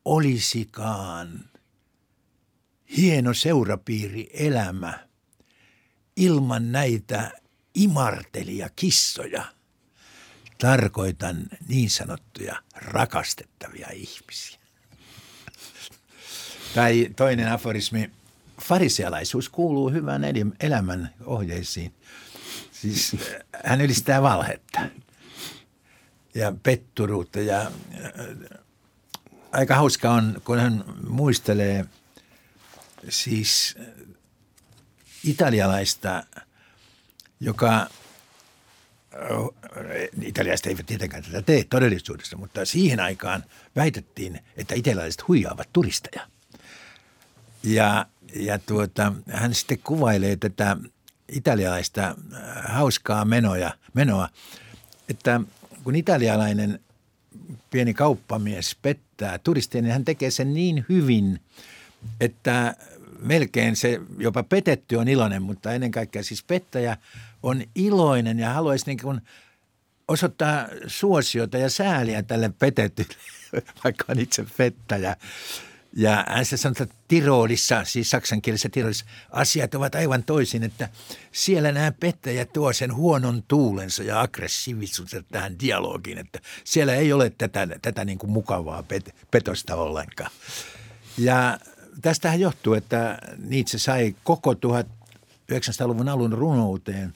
olisikaan 0.05 1.45
hieno 2.97 3.33
seurapiiri 3.33 4.29
elämä 4.33 5.07
ilman 6.15 6.71
näitä 6.71 7.31
imartelia 7.75 8.69
kissoja. 8.75 9.43
Tarkoitan 10.57 11.47
niin 11.67 11.89
sanottuja 11.89 12.63
rakastettavia 12.75 13.87
ihmisiä. 13.93 14.59
Tai 16.75 17.09
toinen 17.15 17.51
aforismi. 17.51 18.11
Farisealaisuus 18.61 19.49
kuuluu 19.49 19.89
hyvän 19.89 20.21
elämän 20.59 21.13
ohjeisiin. 21.25 21.93
Siis 22.71 23.15
hän 23.65 23.81
ylistää 23.81 24.21
valhetta 24.21 24.79
ja 26.35 26.53
petturuutta 26.63 27.39
ja 27.39 27.61
äh, 27.61 27.71
aika 29.51 29.75
hauska 29.75 30.11
on, 30.11 30.41
kun 30.45 30.59
hän 30.59 30.83
muistelee 31.07 31.85
siis 33.09 33.75
italialaista, 35.23 36.23
joka 37.41 37.87
italialaiset 40.21 40.65
eivät 40.65 40.85
tietenkään 40.85 41.23
tätä 41.23 41.41
tee 41.41 41.63
todellisuudessa, 41.69 42.37
mutta 42.37 42.65
siihen 42.65 42.99
aikaan 42.99 43.43
väitettiin, 43.75 44.39
että 44.57 44.75
italialaiset 44.75 45.27
huijaavat 45.27 45.69
turisteja. 45.73 46.27
Ja, 47.63 48.05
ja 48.35 48.59
tuota, 48.59 49.13
hän 49.29 49.53
sitten 49.53 49.79
kuvailee 49.83 50.35
tätä 50.35 50.77
italialaista 51.31 52.15
hauskaa 52.63 53.25
menoja, 53.25 53.71
menoa, 53.93 54.29
että 55.09 55.41
kun 55.83 55.95
italialainen 55.95 56.79
pieni 57.71 57.93
kauppamies 57.93 58.77
pettää 58.81 59.37
turisteja, 59.37 59.81
niin 59.81 59.93
hän 59.93 60.05
tekee 60.05 60.31
sen 60.31 60.53
niin 60.53 60.85
hyvin, 60.89 61.39
että 62.19 62.75
melkein 63.19 63.75
se 63.75 64.01
jopa 64.17 64.43
petetty 64.43 64.95
on 64.95 65.07
iloinen, 65.07 65.41
mutta 65.41 65.73
ennen 65.73 65.91
kaikkea 65.91 66.23
siis 66.23 66.43
pettäjä 66.43 66.97
on 67.43 67.63
iloinen 67.75 68.39
ja 68.39 68.53
haluaisi 68.53 68.85
niin 68.85 68.99
kuin 69.01 69.21
osoittaa 70.07 70.67
suosiota 70.87 71.57
ja 71.57 71.69
sääliä 71.69 72.23
tälle 72.23 72.53
petetylle, 72.59 73.15
vaikka 73.83 74.05
on 74.07 74.19
itse 74.19 74.45
pettäjä. 74.57 75.15
Ja 75.95 76.25
hän 76.27 76.45
sanoo, 76.45 76.75
että 76.81 76.95
Tiroolissa, 77.07 77.83
siis 77.83 78.09
saksankielisessä 78.09 78.69
Tiroolissa, 78.69 79.05
asiat 79.29 79.75
ovat 79.75 79.95
aivan 79.95 80.23
toisin, 80.23 80.63
että 80.63 80.89
siellä 81.31 81.71
nämä 81.71 81.91
pettäjät 81.91 82.53
tuo 82.53 82.73
sen 82.73 82.95
huonon 82.95 83.43
tuulensa 83.47 84.03
ja 84.03 84.21
aggressiivisuuden 84.21 85.25
tähän 85.31 85.59
dialogiin, 85.59 86.17
että 86.17 86.39
siellä 86.63 86.95
ei 86.95 87.13
ole 87.13 87.29
tätä, 87.37 87.67
tätä 87.81 88.05
niin 88.05 88.17
kuin 88.17 88.31
mukavaa 88.31 88.83
pet, 88.83 89.15
petosta 89.31 89.75
ollenkaan. 89.75 90.31
Ja 91.17 91.59
tästähän 92.01 92.39
johtuu, 92.39 92.73
että 92.73 93.19
Nietzsche 93.37 93.79
sai 93.79 94.15
koko 94.23 94.53
1900-luvun 94.53 96.09
alun 96.09 96.33
runouteen 96.33 97.13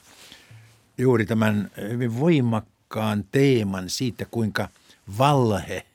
juuri 0.98 1.26
tämän 1.26 1.72
hyvin 1.78 2.20
voimakkaan 2.20 3.24
teeman 3.32 3.90
siitä, 3.90 4.26
kuinka 4.26 4.70
valhe, 5.18 5.86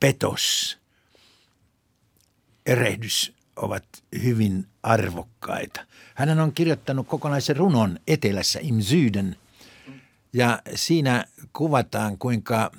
petos, 0.00 0.78
erehdys 2.66 3.32
ovat 3.56 3.84
hyvin 4.22 4.66
arvokkaita. 4.82 5.86
Hän 6.14 6.40
on 6.40 6.52
kirjoittanut 6.52 7.06
kokonaisen 7.06 7.56
runon 7.56 7.98
etelässä 8.06 8.58
im 8.62 8.78
ja 10.32 10.62
siinä 10.74 11.24
kuvataan, 11.52 12.18
kuinka 12.18 12.70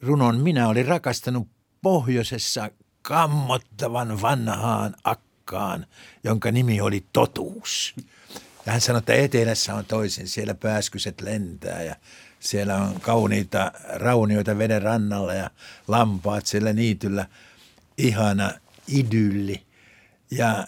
runon 0.00 0.40
minä 0.40 0.68
olin 0.68 0.86
rakastanut 0.86 1.48
pohjoisessa 1.82 2.70
kammottavan 3.02 4.22
vanhaan 4.22 4.94
akkaan, 5.04 5.86
jonka 6.24 6.52
nimi 6.52 6.80
oli 6.80 7.04
totuus. 7.12 7.94
Ja 8.66 8.72
hän 8.72 8.80
sanoi, 8.80 8.98
että 8.98 9.14
etelässä 9.14 9.74
on 9.74 9.84
toisin, 9.84 10.28
siellä 10.28 10.54
pääskyset 10.54 11.20
lentää 11.20 11.82
ja 11.82 11.96
siellä 12.40 12.76
on 12.76 13.00
kauniita 13.00 13.72
raunioita 13.94 14.58
veden 14.58 14.82
rannalla 14.82 15.34
ja 15.34 15.50
lampaat 15.88 16.46
siellä 16.46 16.72
niityllä. 16.72 17.26
Ihana 17.98 18.52
idylli. 18.88 19.62
Ja 20.30 20.66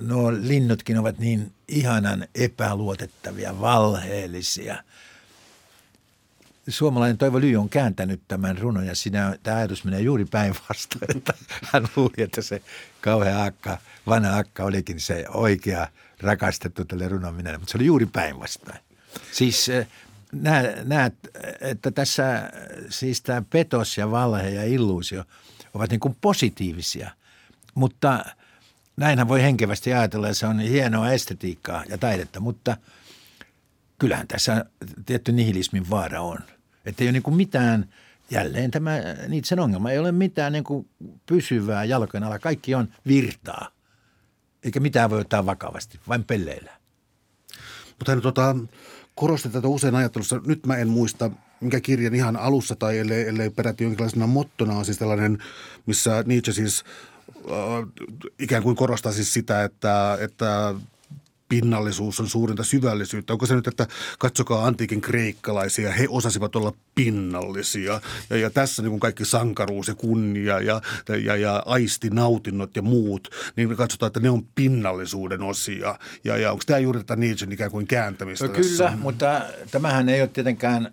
nuo 0.00 0.32
linnutkin 0.32 0.98
ovat 0.98 1.18
niin 1.18 1.52
ihanan 1.68 2.28
epäluotettavia, 2.34 3.60
valheellisia– 3.60 4.82
suomalainen 6.70 7.18
Toivo 7.18 7.40
Ly 7.40 7.56
on 7.56 7.68
kääntänyt 7.68 8.20
tämän 8.28 8.58
runon 8.58 8.86
ja 8.86 8.94
siinä 8.94 9.38
tämä 9.42 9.56
ajatus 9.56 9.84
menee 9.84 10.00
juuri 10.00 10.24
päinvastoin. 10.24 11.16
Että 11.16 11.34
hän 11.72 11.88
luuli, 11.96 12.14
että 12.18 12.42
se 12.42 12.62
kauhea 13.00 13.44
akka, 13.44 13.78
vanha 14.06 14.38
akka 14.38 14.64
olikin 14.64 15.00
se 15.00 15.24
oikea 15.28 15.86
rakastettu 16.20 16.84
tälle 16.84 17.08
runon 17.08 17.34
minä, 17.34 17.58
mutta 17.58 17.72
se 17.72 17.78
oli 17.78 17.86
juuri 17.86 18.06
päinvastoin. 18.06 18.78
Siis 19.32 19.68
eh, 19.68 19.86
näet, 20.84 21.14
että 21.60 21.90
tässä 21.90 22.50
siis 22.88 23.22
tämä 23.22 23.42
petos 23.50 23.98
ja 23.98 24.10
valhe 24.10 24.50
ja 24.50 24.64
illuusio 24.64 25.24
ovat 25.74 25.90
niin 25.90 26.00
kuin 26.00 26.16
positiivisia, 26.20 27.10
mutta 27.74 28.24
näinhän 28.96 29.28
voi 29.28 29.42
henkevästi 29.42 29.92
ajatella 29.92 30.26
ja 30.26 30.34
se 30.34 30.46
on 30.46 30.60
hienoa 30.60 31.10
estetiikkaa 31.10 31.84
ja 31.88 31.98
taidetta, 31.98 32.40
mutta– 32.40 32.76
kyllähän 34.00 34.28
tässä 34.28 34.64
tietty 35.06 35.32
nihilismin 35.32 35.90
vaara 35.90 36.20
on. 36.20 36.38
Että 36.86 37.04
ei 37.04 37.06
ole 37.06 37.12
niin 37.12 37.22
kuin 37.22 37.36
mitään, 37.36 37.88
jälleen 38.30 38.70
tämä 38.70 38.98
sen 39.44 39.60
ongelma, 39.60 39.90
ei 39.90 39.98
ole 39.98 40.12
mitään 40.12 40.52
niin 40.52 40.64
kuin 40.64 40.88
pysyvää 41.26 41.84
jalkojen 41.84 42.24
alla. 42.24 42.38
Kaikki 42.38 42.74
on 42.74 42.88
virtaa, 43.06 43.70
eikä 44.64 44.80
mitään 44.80 45.10
voi 45.10 45.20
ottaa 45.20 45.46
vakavasti, 45.46 46.00
vain 46.08 46.24
pelleillä. 46.24 46.72
Mutta 47.98 48.12
hän 48.12 48.22
tota, 48.22 48.56
korosti 49.14 49.48
tätä 49.48 49.68
usein 49.68 49.94
ajattelussa. 49.94 50.40
Nyt 50.46 50.66
mä 50.66 50.76
en 50.76 50.88
muista, 50.88 51.30
mikä 51.60 51.80
kirjan 51.80 52.14
ihan 52.14 52.36
alussa 52.36 52.76
tai 52.76 52.98
ellei, 52.98 53.28
ellei 53.28 53.50
peräti 53.50 53.84
jonkinlaisena 53.84 54.26
mottona 54.26 54.74
on 54.74 54.84
siis 54.84 54.98
tällainen, 54.98 55.38
missä 55.86 56.24
Nietzsche 56.26 56.52
siis 56.52 56.84
äh, 57.36 58.06
ikään 58.38 58.62
kuin 58.62 58.76
korostaa 58.76 59.12
siis 59.12 59.32
sitä, 59.32 59.64
että, 59.64 60.18
että 60.20 60.74
pinnallisuus 61.50 62.20
on 62.20 62.28
suurinta 62.28 62.64
syvällisyyttä. 62.64 63.32
Onko 63.32 63.46
se 63.46 63.54
nyt, 63.54 63.66
että 63.66 63.86
katsokaa 64.18 64.66
antiikin 64.66 65.00
kreikkalaisia, 65.00 65.92
he 65.92 66.06
osasivat 66.08 66.56
olla 66.56 66.72
pinnallisia. 66.94 68.00
Ja, 68.30 68.36
ja 68.36 68.50
tässä 68.50 68.82
niin 68.82 68.90
kuin 68.90 69.00
kaikki 69.00 69.24
sankaruus 69.24 69.88
ja 69.88 69.94
kunnia 69.94 70.60
ja, 70.60 70.80
ja, 71.24 71.36
ja 71.36 71.62
aistinautinnot 71.66 72.76
ja 72.76 72.82
muut, 72.82 73.28
niin 73.56 73.68
me 73.68 73.76
katsotaan, 73.76 74.06
että 74.06 74.20
ne 74.20 74.30
on 74.30 74.46
pinnallisuuden 74.54 75.42
osia. 75.42 75.98
Ja, 76.24 76.36
ja 76.36 76.52
onko 76.52 76.62
tämä 76.66 76.78
juuri 76.78 76.98
tätä 76.98 77.16
Nietzschen 77.16 77.52
ikään 77.52 77.70
kuin 77.70 77.86
kääntämistä 77.86 78.46
no, 78.46 78.52
Kyllä, 78.52 78.96
mutta 78.96 79.42
tämähän 79.70 80.08
ei 80.08 80.20
ole 80.20 80.28
tietenkään 80.28 80.92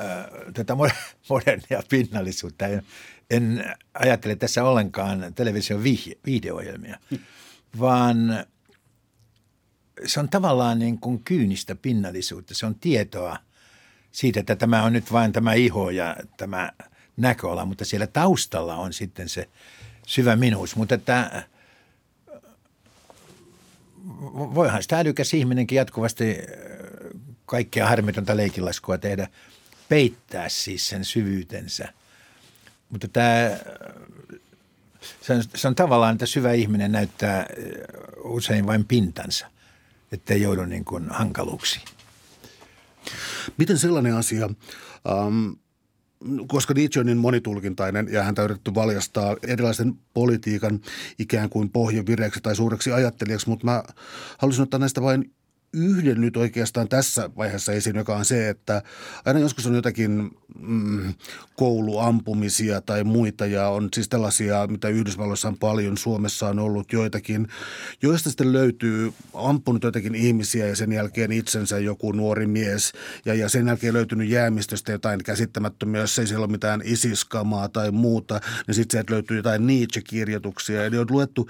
äh, 0.00 0.26
tätä 0.54 0.76
modernia 1.30 1.82
pinnallisuutta. 1.88 2.66
En, 2.66 2.82
en 3.30 3.74
ajattele 3.94 4.36
tässä 4.36 4.64
ollenkaan 4.64 5.34
television 5.34 5.82
viihdeohjelmia, 6.24 6.98
vaan 7.80 8.44
se 10.06 10.20
on 10.20 10.28
tavallaan 10.28 10.78
niin 10.78 10.98
kuin 10.98 11.24
kyynistä 11.24 11.74
pinnallisuutta. 11.74 12.54
Se 12.54 12.66
on 12.66 12.74
tietoa 12.74 13.36
siitä, 14.12 14.40
että 14.40 14.56
tämä 14.56 14.82
on 14.82 14.92
nyt 14.92 15.12
vain 15.12 15.32
tämä 15.32 15.54
iho 15.54 15.90
ja 15.90 16.16
tämä 16.36 16.72
näköala, 17.16 17.64
mutta 17.64 17.84
siellä 17.84 18.06
taustalla 18.06 18.76
on 18.76 18.92
sitten 18.92 19.28
se 19.28 19.48
syvä 20.06 20.36
minuus. 20.36 20.76
Mutta 20.76 20.94
että 20.94 21.42
voihan 24.32 24.82
sitä 24.82 24.98
älykäs 24.98 25.34
ihminenkin 25.34 25.76
jatkuvasti 25.76 26.38
kaikkea 27.46 27.88
harmitonta 27.88 28.36
leikilaskua 28.36 28.98
tehdä, 28.98 29.28
peittää 29.88 30.48
siis 30.48 30.88
sen 30.88 31.04
syvyytensä. 31.04 31.92
Mutta 32.88 33.08
tämä, 33.08 33.50
se 35.20 35.32
on, 35.32 35.42
se 35.54 35.68
on 35.68 35.74
tavallaan, 35.74 36.12
että 36.12 36.26
syvä 36.26 36.52
ihminen 36.52 36.92
näyttää 36.92 37.46
usein 38.24 38.66
vain 38.66 38.84
pintansa 38.84 39.53
ettei 40.14 40.42
joudu 40.42 40.64
niin 40.64 40.84
kuin 40.84 41.10
hankaluuksiin. 41.10 41.84
Miten 43.58 43.78
sellainen 43.78 44.14
asia, 44.14 44.50
ähm, 45.08 45.50
koska 46.46 46.74
Nietzsche 46.74 47.00
on 47.00 47.06
niin 47.06 47.18
monitulkintainen 47.18 48.08
ja 48.10 48.22
häntä 48.22 48.42
on 48.42 48.44
yritetty 48.44 48.74
valjastaa 48.74 49.36
erilaisen 49.46 49.94
politiikan 50.14 50.80
ikään 51.18 51.50
kuin 51.50 51.70
pohjavireeksi 51.70 52.40
tai 52.40 52.56
suureksi 52.56 52.92
ajattelijaksi, 52.92 53.48
mutta 53.48 53.64
mä 53.64 53.82
haluaisin 54.38 54.62
ottaa 54.62 54.80
näistä 54.80 55.02
vain 55.02 55.34
yhden 55.74 56.20
nyt 56.20 56.36
oikeastaan 56.36 56.88
tässä 56.88 57.30
vaiheessa 57.36 57.72
esiin, 57.72 57.96
joka 57.96 58.16
on 58.16 58.24
se, 58.24 58.48
että 58.48 58.82
aina 59.24 59.40
joskus 59.40 59.66
on 59.66 59.74
jotakin 59.74 60.30
mm, 60.60 61.14
kouluampumisia 61.56 62.80
tai 62.80 63.04
muita 63.04 63.46
ja 63.46 63.68
on 63.68 63.88
siis 63.94 64.08
tällaisia, 64.08 64.66
mitä 64.66 64.88
Yhdysvalloissa 64.88 65.48
on 65.48 65.58
paljon, 65.58 65.98
Suomessa 65.98 66.48
on 66.48 66.58
ollut 66.58 66.92
joitakin, 66.92 67.48
joista 68.02 68.30
sitten 68.30 68.52
löytyy 68.52 69.12
ampunut 69.34 69.84
jotakin 69.84 70.14
ihmisiä 70.14 70.66
ja 70.66 70.76
sen 70.76 70.92
jälkeen 70.92 71.32
itsensä 71.32 71.78
joku 71.78 72.12
nuori 72.12 72.46
mies 72.46 72.92
ja, 73.24 73.34
ja 73.34 73.48
sen 73.48 73.66
jälkeen 73.66 73.94
löytynyt 73.94 74.28
jäämistöstä 74.28 74.92
jotain 74.92 75.24
käsittämättömiä, 75.24 76.00
jos 76.00 76.18
ei 76.18 76.26
siellä 76.26 76.44
ole 76.44 76.52
mitään 76.52 76.82
isiskamaa 76.84 77.68
tai 77.68 77.90
muuta, 77.90 78.40
niin 78.66 78.74
sitten 78.74 78.98
sieltä 78.98 79.12
löytyy 79.12 79.36
jotain 79.36 79.66
Nietzsche-kirjoituksia. 79.66 80.84
Eli 80.84 80.98
on 80.98 81.06
luettu 81.10 81.48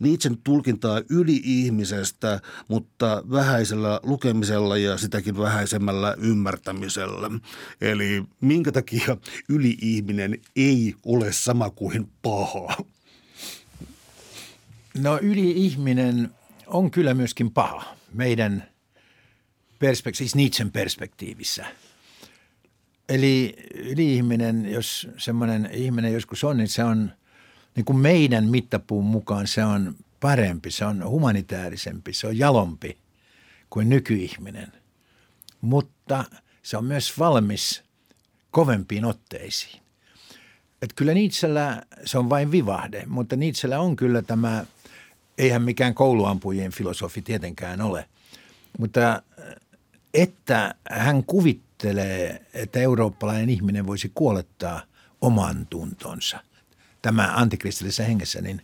Nietzschen 0.00 0.38
tulkintaa 0.44 1.02
yli-ihmisestä, 1.10 2.40
mutta 2.68 3.22
vähäisellä 3.58 4.00
lukemisella 4.02 4.76
ja 4.76 4.98
sitäkin 4.98 5.38
vähäisemmällä 5.38 6.14
ymmärtämisellä. 6.18 7.30
Eli 7.80 8.24
minkä 8.40 8.72
takia 8.72 9.16
yli-ihminen 9.48 10.38
ei 10.56 10.94
ole 11.06 11.32
sama 11.32 11.70
kuin 11.70 12.08
paha? 12.22 12.76
No 14.98 15.18
yli-ihminen 15.22 16.30
on 16.66 16.90
kyllä 16.90 17.14
myöskin 17.14 17.50
paha 17.50 17.96
meidän 18.12 18.64
perspek- 19.84 20.14
siis 20.14 20.34
Nietzschen 20.34 20.72
perspektiivissä. 20.72 21.66
Eli 23.08 23.56
yli-ihminen, 23.74 24.72
jos 24.72 25.08
semmoinen 25.16 25.70
ihminen 25.72 26.12
joskus 26.12 26.44
on, 26.44 26.56
niin 26.56 26.68
se 26.68 26.84
on– 26.84 27.10
niin 27.76 27.84
kuin 27.84 27.98
meidän 27.98 28.44
mittapuun 28.44 29.04
mukaan 29.04 29.46
se 29.46 29.64
on 29.64 29.94
parempi, 30.20 30.70
se 30.70 30.84
on 30.84 31.08
humanitaarisempi, 31.08 32.12
se 32.12 32.26
on 32.26 32.38
jalompi 32.38 32.98
kuin 33.70 33.88
nykyihminen. 33.88 34.72
Mutta 35.60 36.24
se 36.62 36.76
on 36.76 36.84
myös 36.84 37.18
valmis 37.18 37.82
kovempiin 38.50 39.04
otteisiin. 39.04 39.82
Et 40.82 40.92
kyllä 40.92 41.14
Nietzschellä 41.14 41.82
se 42.04 42.18
on 42.18 42.30
vain 42.30 42.52
vivahde, 42.52 43.04
mutta 43.06 43.36
Nietzschellä 43.36 43.80
on 43.80 43.96
kyllä 43.96 44.22
tämä, 44.22 44.64
eihän 45.38 45.62
mikään 45.62 45.94
kouluampujien 45.94 46.72
filosofi 46.72 47.22
tietenkään 47.22 47.80
ole, 47.80 48.08
mutta 48.78 49.22
että 50.14 50.74
hän 50.90 51.24
kuvittelee, 51.24 52.46
että 52.54 52.80
eurooppalainen 52.80 53.50
ihminen 53.50 53.86
voisi 53.86 54.12
kuolettaa 54.14 54.82
oman 55.20 55.66
tuntonsa, 55.66 56.40
tämä 57.02 57.32
antikristillisessä 57.36 58.04
hengessä, 58.04 58.40
niin 58.40 58.62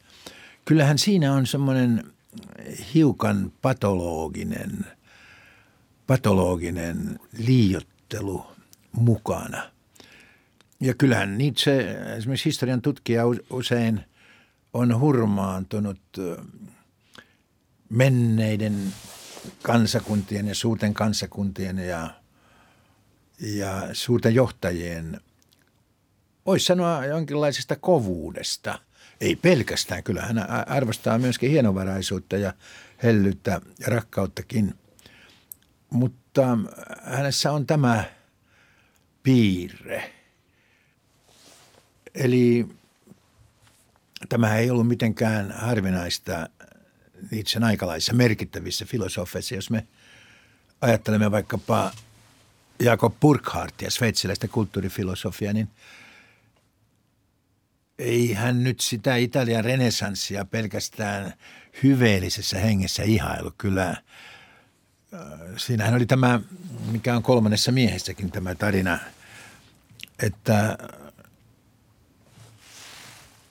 kyllähän 0.65 0.99
siinä 0.99 1.33
on 1.33 1.47
semmoinen 1.47 2.14
hiukan 2.95 3.53
patologinen, 3.63 4.87
patologinen 6.07 7.21
liiottelu 7.39 8.47
mukana. 8.93 9.71
Ja 10.81 10.95
kyllähän 10.95 11.39
Nietzsche, 11.39 11.97
esimerkiksi 12.17 12.45
historian 12.45 12.83
tutkija 12.83 13.23
usein 13.51 14.01
on 14.73 15.01
hurmaantunut 15.01 16.01
menneiden 17.89 18.93
kansakuntien 19.63 20.49
ja 20.49 20.55
suurten 20.55 20.95
kansakuntien 20.95 21.79
ja, 21.79 22.11
ja 23.41 23.89
suurten 23.93 24.35
johtajien, 24.35 25.21
voisi 26.47 26.67
sanoa 26.67 27.07
jonkinlaisesta 27.07 27.77
kovuudesta. 27.77 28.79
Ei 29.25 29.37
pelkästään, 29.37 30.03
kyllä 30.03 30.23
hän 30.23 30.51
arvostaa 30.69 31.19
myöskin 31.19 31.51
hienovaraisuutta 31.51 32.37
ja 32.37 32.53
hellyyttä 33.03 33.61
ja 33.79 33.87
rakkauttakin. 33.87 34.75
Mutta 35.91 36.59
hänessä 37.03 37.53
on 37.53 37.67
tämä 37.67 38.05
piirre. 39.23 40.13
Eli 42.15 42.69
tämä 44.29 44.57
ei 44.57 44.71
ollut 44.71 44.89
mitenkään 44.89 45.53
harvinaista 45.53 46.49
Nietzschen 47.31 47.65
aikalaisissa 47.65 48.13
merkittävissä 48.13 48.85
filosofeissa, 48.85 49.55
jos 49.55 49.71
me 49.71 49.87
ajattelemme 50.81 51.31
vaikkapa 51.31 51.93
Jakob 52.81 53.15
Burckhardt 53.21 53.83
ja 53.83 53.91
sveitsiläistä 53.91 54.49
kulttuurifilosofiaa, 54.49 55.53
niin 55.53 55.69
ei 57.99 58.33
hän 58.33 58.65
nyt 58.65 58.81
sitä 58.81 59.17
Italian 59.17 59.65
renesanssia 59.65 60.45
pelkästään 60.45 61.33
hyveellisessä 61.83 62.59
hengessä 62.59 63.03
ihailu. 63.03 63.53
Kyllä 63.59 63.89
äh, 63.91 64.01
siinähän 65.57 65.95
oli 65.95 66.07
tämä, 66.07 66.41
mikä 66.93 67.17
on 67.17 67.23
kolmannessa 67.23 67.73
miehessäkin 67.73 68.31
tämä 68.31 68.55
tarina, 68.55 68.99
että 70.23 70.79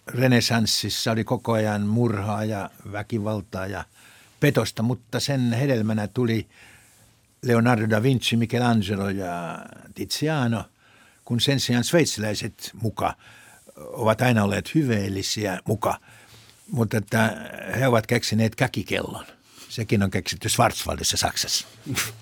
renesanssissa 0.08 1.12
oli 1.12 1.24
koko 1.24 1.52
ajan 1.52 1.82
murhaa 1.82 2.46
ja 2.46 2.70
väkivaltaa 2.92 3.68
ja 3.68 3.86
petosta, 4.40 4.84
mutta 4.84 5.20
sen 5.20 5.54
hedelmänä 5.54 6.08
tuli 6.08 6.48
Leonardo 7.42 7.90
da 7.90 8.04
Vinci, 8.04 8.38
Michelangelo 8.38 9.10
ja 9.10 9.66
Tiziano, 9.96 10.64
kun 11.26 11.42
sen 11.42 11.60
sijaan 11.60 11.84
sveitsiläiset 11.84 12.72
muka 12.74 13.14
ovat 13.78 14.22
aina 14.22 14.44
olleet 14.44 14.76
hyveellisiä 14.76 15.60
muka, 15.66 16.00
mutta 16.72 16.98
että 16.98 17.36
he 17.80 17.88
ovat 17.88 18.08
keksineet 18.08 18.56
käkikellon. 18.56 19.26
Sekin 19.70 20.04
on 20.04 20.12
keksitty 20.12 20.50
Schwarzwaldissa 20.50 21.18
Saksassa. 21.18 21.68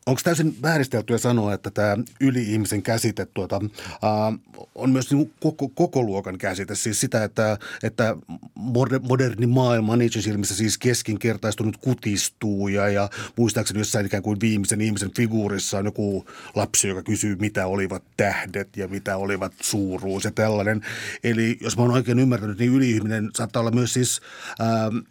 Onko 0.06 0.20
täysin 0.24 0.56
vääristeltyä 0.62 1.18
sanoa, 1.18 1.54
että 1.54 1.70
tämä 1.70 1.96
yli-ihmisen 2.20 2.82
käsite 2.82 3.26
tuota, 3.26 3.60
äh, 3.84 4.40
on 4.74 4.90
myös 4.90 5.10
niin 5.10 5.32
koko, 5.40 5.68
koko 5.68 6.02
luokan 6.02 6.38
käsite? 6.38 6.74
Siis 6.74 7.00
sitä, 7.00 7.24
että, 7.24 7.58
että 7.82 8.16
moderni 9.02 9.46
maailma 9.46 9.96
Nietzsche 9.96 10.22
silmissä 10.22 10.54
siis 10.54 10.78
keskinkertaistunut 10.78 11.76
kutistuu 11.76 12.68
ja, 12.68 12.88
ja 12.88 13.10
muistaakseni 13.36 13.80
jossain 13.80 14.06
ikään 14.06 14.22
kuin 14.22 14.40
viimeisen 14.40 14.80
ihmisen 14.80 15.14
figuurissa 15.16 15.78
on 15.78 15.84
joku 15.84 16.26
lapsi, 16.54 16.88
joka 16.88 17.02
kysyy, 17.02 17.36
mitä 17.36 17.66
olivat 17.66 18.02
tähdet 18.16 18.76
ja 18.76 18.88
mitä 18.88 19.16
olivat 19.16 19.52
suuruus 19.60 20.24
ja 20.24 20.30
tällainen. 20.30 20.80
Eli 21.24 21.58
jos 21.60 21.76
mä 21.76 21.82
oon 21.82 21.92
oikein 21.92 22.18
ymmärtänyt, 22.18 22.58
niin 22.58 22.72
yli-ihminen 22.72 23.30
saattaa 23.34 23.60
olla 23.60 23.70
myös 23.70 23.92
siis... 23.92 24.20
Äh, 24.60 25.04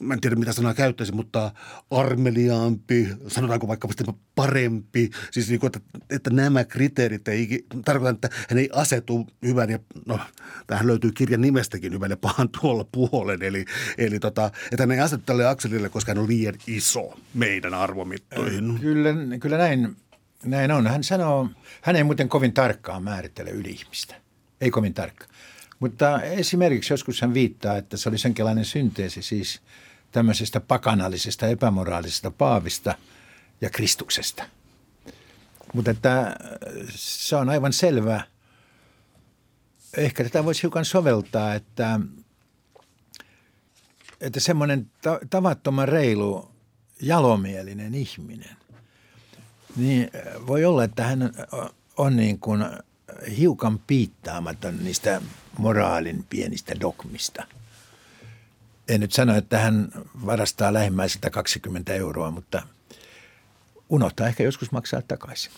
mä 0.00 0.14
en 0.14 0.20
tiedä 0.20 0.36
mitä 0.36 0.52
sanaa 0.52 0.74
käyttäisin, 0.74 1.16
mutta 1.16 1.52
armeliaampi, 1.90 3.08
sanotaanko 3.28 3.68
vaikka 3.68 3.88
parempi. 4.34 5.10
Siis 5.30 5.48
niin 5.48 5.60
kuin, 5.60 5.68
että, 5.76 5.98
että 6.10 6.30
nämä 6.30 6.64
kriteerit 6.64 7.28
ei 7.28 7.66
tarkoita, 7.84 8.10
että 8.10 8.36
hän 8.48 8.58
ei 8.58 8.68
asetu 8.72 9.26
hyvän 9.42 9.70
ja, 9.70 9.78
no 10.06 10.20
tähän 10.66 10.86
löytyy 10.86 11.12
kirjan 11.12 11.40
nimestäkin 11.40 11.92
hyvän 11.92 12.10
ja 12.10 12.16
pahan 12.16 12.48
tuolla 12.60 12.84
puolen. 12.92 13.42
Eli, 13.42 13.64
eli 13.98 14.18
tota, 14.18 14.50
että 14.72 14.82
hän 14.82 14.90
ei 14.90 15.00
asetu 15.00 15.22
tälle 15.26 15.46
akselille, 15.46 15.88
koska 15.88 16.10
hän 16.10 16.18
on 16.18 16.28
liian 16.28 16.54
iso 16.66 17.18
meidän 17.34 17.74
arvomittoihin. 17.74 18.78
Kyllä, 18.80 19.38
kyllä 19.40 19.58
näin, 19.58 19.96
näin 20.44 20.70
on. 20.72 20.86
Hän 20.86 21.04
sanoo, 21.04 21.48
hän 21.82 21.96
ei 21.96 22.04
muuten 22.04 22.28
kovin 22.28 22.52
tarkkaan 22.52 23.02
määrittele 23.02 23.50
yli-ihmistä. 23.50 24.14
Ei 24.60 24.70
kovin 24.70 24.94
tarkkaan. 24.94 25.30
Mutta 25.82 26.22
esimerkiksi 26.22 26.92
joskus 26.92 27.20
hän 27.20 27.34
viittaa, 27.34 27.76
että 27.76 27.96
se 27.96 28.08
oli 28.08 28.18
senkinlainen 28.18 28.64
synteesi 28.64 29.22
siis– 29.22 29.60
tämmöisestä 30.12 30.60
pakanallisesta, 30.60 31.46
epämoraalisesta 31.46 32.30
paavista 32.30 32.94
ja 33.60 33.70
Kristuksesta. 33.70 34.44
Mutta 35.74 35.90
että 35.90 36.36
se 36.94 37.36
on 37.36 37.48
aivan 37.48 37.72
selvä. 37.72 38.20
Ehkä 39.96 40.24
tätä 40.24 40.44
voisi 40.44 40.62
hiukan 40.62 40.84
soveltaa, 40.84 41.54
että, 41.54 42.00
että 44.20 44.40
semmoinen 44.40 44.90
tavattoman 45.30 45.88
reilu, 45.88 46.50
jalomielinen 47.00 47.94
ihminen, 47.94 48.56
niin 49.76 50.10
voi 50.46 50.64
olla, 50.64 50.84
että 50.84 51.04
hän 51.04 51.32
on 51.96 52.16
niin 52.16 52.38
kuin 52.38 52.64
hiukan 53.38 53.78
piittaamaton 53.78 54.84
niistä 54.84 55.22
moraalin 55.58 56.24
pienistä 56.30 56.74
dogmista– 56.80 57.46
en 58.88 59.00
nyt 59.00 59.12
sano, 59.12 59.36
että 59.36 59.58
hän 59.58 59.88
varastaa 60.26 60.72
lähimmäiseltä 60.72 61.30
20 61.30 61.94
euroa, 61.94 62.30
mutta 62.30 62.62
unohtaa 63.88 64.26
ehkä 64.26 64.42
joskus 64.42 64.72
maksaa 64.72 65.02
takaisin. 65.02 65.52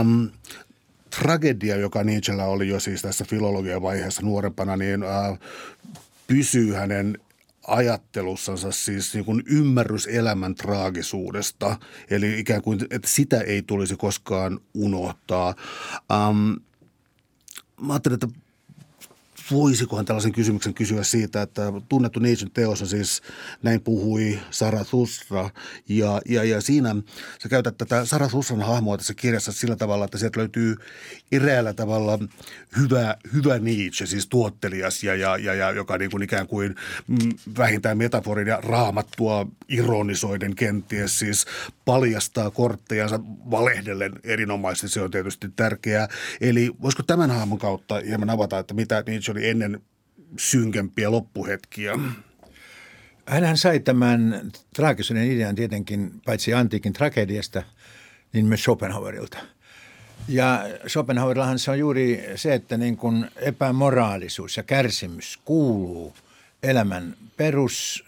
Um, 0.00 0.30
tragedia, 1.20 1.76
joka 1.76 2.04
Nietzschellä 2.04 2.44
oli 2.44 2.68
jo 2.68 2.80
siis 2.80 3.02
tässä 3.02 3.24
filologian 3.24 3.82
vaiheessa 3.82 4.22
nuorempana, 4.22 4.76
niin 4.76 5.04
uh, 5.04 5.38
pysyy 6.26 6.72
hänen 6.72 7.18
ajattelussansa 7.66 8.72
siis 8.72 9.14
niin 9.14 9.24
kuin 9.24 9.42
ymmärrys 9.46 10.06
elämän 10.06 10.54
traagisuudesta. 10.54 11.76
Eli 12.10 12.40
ikään 12.40 12.62
kuin, 12.62 12.80
että 12.90 13.08
sitä 13.08 13.40
ei 13.40 13.62
tulisi 13.62 13.96
koskaan 13.96 14.60
unohtaa. 14.74 15.54
Um, 16.28 16.56
mä 17.80 17.92
ajattelin, 17.92 18.14
että 18.14 18.28
voisikohan 19.50 20.04
tällaisen 20.04 20.32
kysymyksen 20.32 20.74
kysyä 20.74 21.02
siitä, 21.02 21.42
että 21.42 21.62
tunnettu 21.88 22.20
Nietzschen 22.20 22.50
teossa 22.50 22.86
siis 22.86 23.22
näin 23.62 23.80
puhui 23.80 24.38
Zarathustra 24.52 25.50
ja, 25.88 26.20
ja, 26.28 26.44
ja 26.44 26.60
siinä 26.60 26.96
sä 27.42 27.48
käytät 27.48 27.78
tätä 27.78 28.04
Zarathustran 28.04 28.62
hahmoa 28.62 28.96
tässä 28.96 29.14
kirjassa 29.14 29.52
sillä 29.52 29.76
tavalla, 29.76 30.04
että 30.04 30.18
sieltä 30.18 30.40
löytyy 30.40 30.76
eräälllä 31.32 31.72
tavalla 31.72 32.18
hyvä, 32.78 33.16
hyvä 33.32 33.58
Nietzsche, 33.58 34.06
siis 34.06 34.26
tuottelias 34.26 35.04
ja, 35.04 35.14
ja, 35.14 35.36
ja, 35.36 35.54
ja 35.54 35.70
joka 35.70 35.98
niin 35.98 36.10
kuin 36.10 36.22
ikään 36.22 36.46
kuin 36.46 36.74
mm, 37.06 37.18
vähintään 37.58 37.98
metaforin 37.98 38.48
ja 38.48 38.60
raamattua 38.60 39.46
ironisoiden 39.68 40.54
kenties 40.54 41.18
siis 41.18 41.46
paljastaa 41.84 42.50
korttejansa 42.50 43.20
valehdellen 43.50 44.12
erinomaisesti, 44.24 44.88
se 44.88 45.00
on 45.00 45.10
tietysti 45.10 45.48
tärkeää. 45.56 46.08
Eli 46.40 46.70
voisiko 46.82 47.02
tämän 47.02 47.30
hahmon 47.30 47.58
kautta 47.58 48.00
hieman 48.06 48.30
avata, 48.30 48.58
että 48.58 48.74
mitä 48.74 49.02
Nietzsche 49.06 49.33
oli 49.34 49.48
ennen 49.48 49.82
synkempiä 50.36 51.10
loppuhetkiä? 51.10 51.98
Hänhän 53.26 53.56
sai 53.56 53.80
tämän 53.80 54.50
traagisuuden 54.74 55.30
idean 55.30 55.54
tietenkin 55.54 56.12
paitsi 56.24 56.54
antiikin 56.54 56.92
tragediasta, 56.92 57.62
niin 58.32 58.46
myös 58.46 58.62
Schopenhauerilta. 58.62 59.38
Ja 60.28 60.64
Schopenhauerillahan 60.88 61.58
se 61.58 61.70
on 61.70 61.78
juuri 61.78 62.24
se, 62.36 62.54
että 62.54 62.76
niin 62.76 62.96
kuin 62.96 63.26
epämoraalisuus 63.36 64.56
ja 64.56 64.62
kärsimys 64.62 65.38
kuuluu 65.44 66.14
elämän 66.62 67.16
perus 67.36 68.04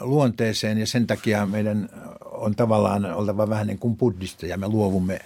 luonteeseen 0.00 0.78
ja 0.78 0.86
sen 0.86 1.06
takia 1.06 1.46
meidän 1.46 1.88
on 2.24 2.54
tavallaan 2.54 3.04
oltava 3.04 3.48
vähän 3.48 3.66
niin 3.66 3.78
kuin 3.78 3.96
ja 4.46 4.58
me 4.58 4.68
luovumme 4.68 5.20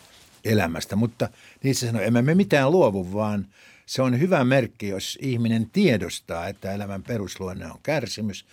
elämästä. 0.45 0.97
Mutta 0.97 1.29
niissä 1.63 1.87
sanoo, 1.87 2.03
emme 2.03 2.23
me 2.23 2.35
mitään 2.35 2.71
luovu, 2.71 3.13
vaan 3.13 3.47
se 3.93 4.03
on 4.03 4.21
hyvä 4.21 4.45
merkki, 4.45 4.89
jos 4.89 5.19
ihminen 5.23 5.71
tiedostaa, 5.71 6.47
että 6.47 6.73
elämän 6.73 7.03
perusluonne 7.03 7.67
on 7.67 7.79
kärsimys 7.83 8.47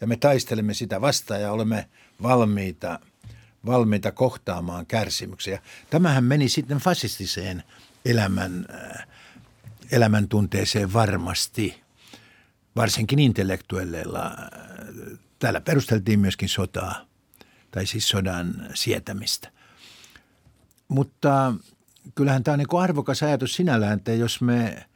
ja 0.00 0.06
me 0.06 0.16
taistelemme 0.16 0.74
sitä 0.74 1.00
vastaan 1.00 1.40
ja 1.40 1.52
olemme 1.52 1.88
valmiita, 2.22 3.00
valmiita 3.66 4.12
kohtaamaan 4.12 4.86
kärsimyksiä. 4.86 5.62
Tämähän 5.90 6.24
meni 6.24 6.48
sitten 6.48 6.78
fasistiseen 6.78 7.62
elämän, 8.04 8.66
äh, 8.74 9.06
elämäntunteeseen 9.92 10.92
varmasti, 10.92 11.80
varsinkin 12.76 13.18
intellektuelleilla. 13.18 14.36
Täällä 15.38 15.60
perusteltiin 15.60 16.20
myöskin 16.20 16.48
sotaa, 16.48 17.06
tai 17.70 17.86
siis 17.86 18.08
sodan 18.08 18.68
sietämistä. 18.74 19.52
Mutta 20.88 21.54
kyllähän 22.14 22.44
tämä 22.44 22.52
on 22.52 22.58
niin 22.58 22.82
arvokas 22.82 23.22
ajatus 23.22 23.54
sinällään, 23.54 23.98
että 23.98 24.12
jos 24.12 24.40
me 24.40 24.86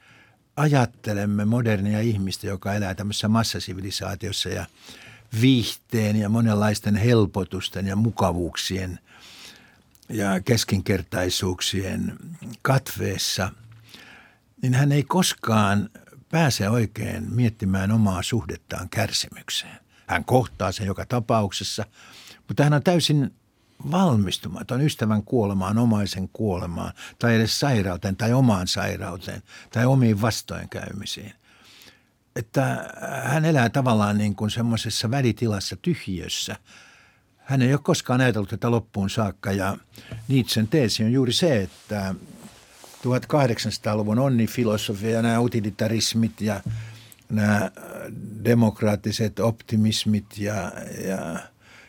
ajattelemme 0.57 1.45
modernia 1.45 2.01
ihmistä, 2.01 2.47
joka 2.47 2.75
elää 2.75 2.95
tämmöisessä 2.95 3.29
massasivilisaatiossa 3.29 4.49
ja 4.49 4.67
viihteen 5.41 6.17
ja 6.17 6.29
monenlaisten 6.29 6.97
helpotusten 6.97 7.87
ja 7.87 7.97
mukavuuksien 7.97 8.99
ja 10.09 10.41
keskinkertaisuuksien 10.41 12.19
katveessa, 12.63 13.51
niin 14.63 14.75
hän 14.75 14.93
ei 14.93 15.03
koskaan 15.03 15.91
pääse 16.31 16.69
oikein 16.69 17.35
miettimään 17.35 17.93
omaa 17.93 18.23
suhdettaan 18.23 18.89
kärsimykseen. 18.89 19.79
Hän 20.07 20.25
kohtaa 20.25 20.73
sen 20.73 20.87
joka 20.87 21.07
tapauksessa, 21.07 21.85
mutta 22.49 22.65
hän 22.65 22.73
on 22.73 22.83
täysin 22.83 23.35
valmistumaton 23.91 24.81
ystävän 24.81 25.23
kuolemaan, 25.23 25.79
omaisen 25.79 26.29
kuolemaan 26.33 26.93
tai 27.19 27.35
edes 27.35 27.61
sairauteen 27.61 28.17
tai 28.17 28.33
omaan 28.33 28.69
sairauteen 28.69 29.43
tai 29.71 29.85
omiin 29.85 30.21
vastoinkäymisiin. 30.21 31.33
Että 32.37 32.91
hän 33.25 33.45
elää 33.45 33.69
tavallaan 33.69 34.19
niin 34.19 34.37
kuin 34.37 34.51
semmoisessa 34.51 35.11
välitilassa, 35.11 35.77
tyhjössä. 35.77 36.57
Hän 37.37 37.63
ei 37.63 37.73
ole 37.73 37.81
koskaan 37.83 38.21
ajatellut 38.21 38.51
tätä 38.51 38.71
loppuun 38.71 39.11
saakka 39.11 39.53
ja 39.53 39.77
Nietzschen 40.29 40.69
teesi 40.69 41.05
on 41.05 41.13
juuri 41.13 41.33
se, 41.33 41.63
että 41.63 42.15
1800-luvun 43.05 44.19
onnifilosofia 44.19 45.11
ja 45.11 45.23
nämä 45.23 45.41
utilitarismit 45.41 46.41
ja 46.41 46.61
nämä 47.29 47.71
demokraattiset 48.45 49.39
optimismit 49.39 50.39
ja, 50.39 50.73
ja 51.07 51.37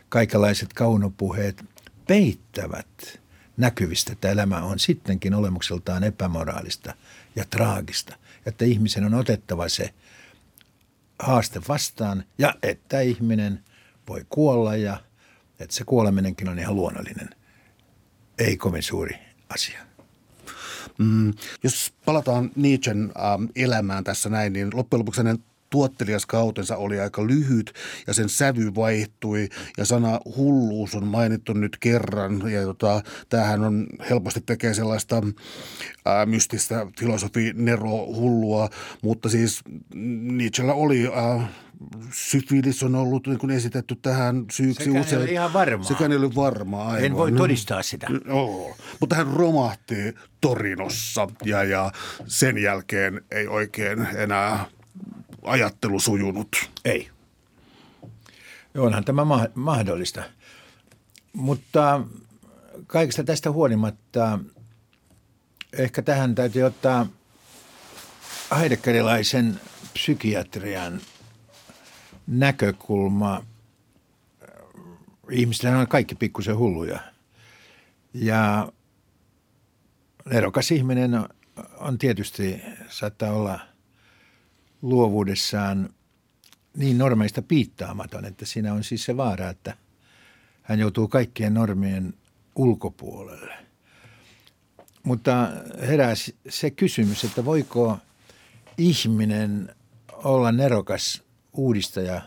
kaikenlaiset 0.09 0.73
kaunopuheet 0.73 1.63
peittävät 2.07 3.19
näkyvistä, 3.57 4.11
että 4.11 4.29
elämä 4.29 4.61
on 4.61 4.79
sittenkin 4.79 5.33
olemukseltaan 5.33 6.03
epämoraalista 6.03 6.93
ja 7.35 7.45
traagista. 7.49 8.15
Että 8.45 8.65
ihmisen 8.65 9.05
on 9.05 9.13
otettava 9.13 9.69
se 9.69 9.93
haaste 11.19 11.61
vastaan 11.67 12.23
ja 12.37 12.55
että 12.63 13.01
ihminen 13.01 13.63
voi 14.07 14.25
kuolla 14.29 14.75
ja 14.75 14.97
että 15.59 15.75
se 15.75 15.83
kuoleminenkin 15.83 16.49
on 16.49 16.59
ihan 16.59 16.75
luonnollinen, 16.75 17.29
ei 18.39 18.57
kovin 18.57 18.83
suuri 18.83 19.15
asia. 19.49 19.79
Mm, 20.97 21.33
jos 21.63 21.93
palataan 22.05 22.51
Nietzschen 22.55 23.11
ähm, 23.15 23.45
elämään 23.55 24.03
tässä 24.03 24.29
näin, 24.29 24.53
niin 24.53 24.69
loppujen 24.73 24.99
lopuksi 24.99 25.19
hänen 25.19 25.43
tuottelias 25.75 26.25
kautensa 26.25 26.77
oli 26.77 26.99
aika 26.99 27.27
lyhyt 27.27 27.73
ja 28.07 28.13
sen 28.13 28.29
sävy 28.29 28.75
vaihtui 28.75 29.49
ja 29.77 29.85
sana 29.85 30.19
hulluus 30.37 30.95
on 30.95 31.07
mainittu 31.07 31.53
nyt 31.53 31.77
kerran 31.79 32.51
ja 32.51 32.61
tota, 32.61 33.01
tämähän 33.29 33.63
on 33.63 33.87
helposti 34.09 34.41
tekee 34.45 34.73
sellaista 34.73 35.21
ää, 36.05 36.25
mystistä 36.25 36.87
filosofi 36.99 37.53
Nero 37.55 38.05
hullua, 38.05 38.69
mutta 39.03 39.29
siis 39.29 39.61
Nietzschellä 40.23 40.73
oli 40.73 41.07
ää, 41.13 41.47
syfilis 42.11 42.83
on 42.83 42.95
ollut 42.95 43.27
niin 43.27 43.39
kuin 43.39 43.51
esitetty 43.51 43.95
tähän 43.95 44.45
syyksi 44.51 44.83
Sekään 44.83 45.01
usein. 45.01 45.21
Ei 45.21 45.33
ihan 45.33 45.53
varmaa. 45.53 45.87
Sekään 45.87 46.11
ei 46.11 46.17
ole 46.17 46.35
varmaa. 46.35 46.87
Aivan. 46.87 47.03
En 47.03 47.15
voi 47.15 47.31
todistaa 47.31 47.83
sitä. 47.83 48.07
No, 48.25 48.75
mutta 48.99 49.15
hän 49.15 49.27
romahti 49.27 50.15
Torinossa 50.41 51.27
ja, 51.45 51.63
ja 51.63 51.91
sen 52.27 52.57
jälkeen 52.57 53.21
ei 53.31 53.47
oikein 53.47 54.07
enää 54.15 54.65
ajattelu 55.45 55.99
sujunut? 55.99 56.69
Ei. 56.85 57.09
Onhan 58.77 59.05
tämä 59.05 59.25
ma- 59.25 59.47
mahdollista. 59.55 60.23
Mutta 61.33 62.01
kaikesta 62.87 63.23
tästä 63.23 63.51
huolimatta 63.51 64.39
ehkä 65.73 66.01
tähän 66.01 66.35
täytyy 66.35 66.63
ottaa 66.63 67.07
heidekkerilaisen 68.59 69.59
psykiatrian 69.93 71.01
näkökulma. 72.27 73.45
Ihmiset 75.31 75.65
on 75.65 75.87
kaikki 75.87 76.15
pikkusen 76.15 76.57
hulluja. 76.57 76.99
Ja 78.13 78.71
erokas 80.31 80.71
ihminen 80.71 81.11
on 81.77 81.97
tietysti, 81.97 82.61
saattaa 82.89 83.31
olla– 83.31 83.59
luovuudessaan 84.85 85.89
niin 86.77 86.97
normeista 86.97 87.41
piittaamaton, 87.41 88.25
että 88.25 88.45
siinä 88.45 88.73
on 88.73 88.83
siis 88.83 89.05
se 89.05 89.17
vaara, 89.17 89.49
että 89.49 89.77
hän 90.61 90.79
joutuu 90.79 91.07
kaikkien 91.07 91.53
normien 91.53 92.13
ulkopuolelle. 92.55 93.53
Mutta 95.03 95.51
herää 95.87 96.13
se 96.49 96.71
kysymys, 96.71 97.23
että 97.23 97.45
voiko 97.45 97.97
ihminen 98.77 99.75
olla 100.13 100.51
nerokas 100.51 101.23
uudistaja, 101.53 102.21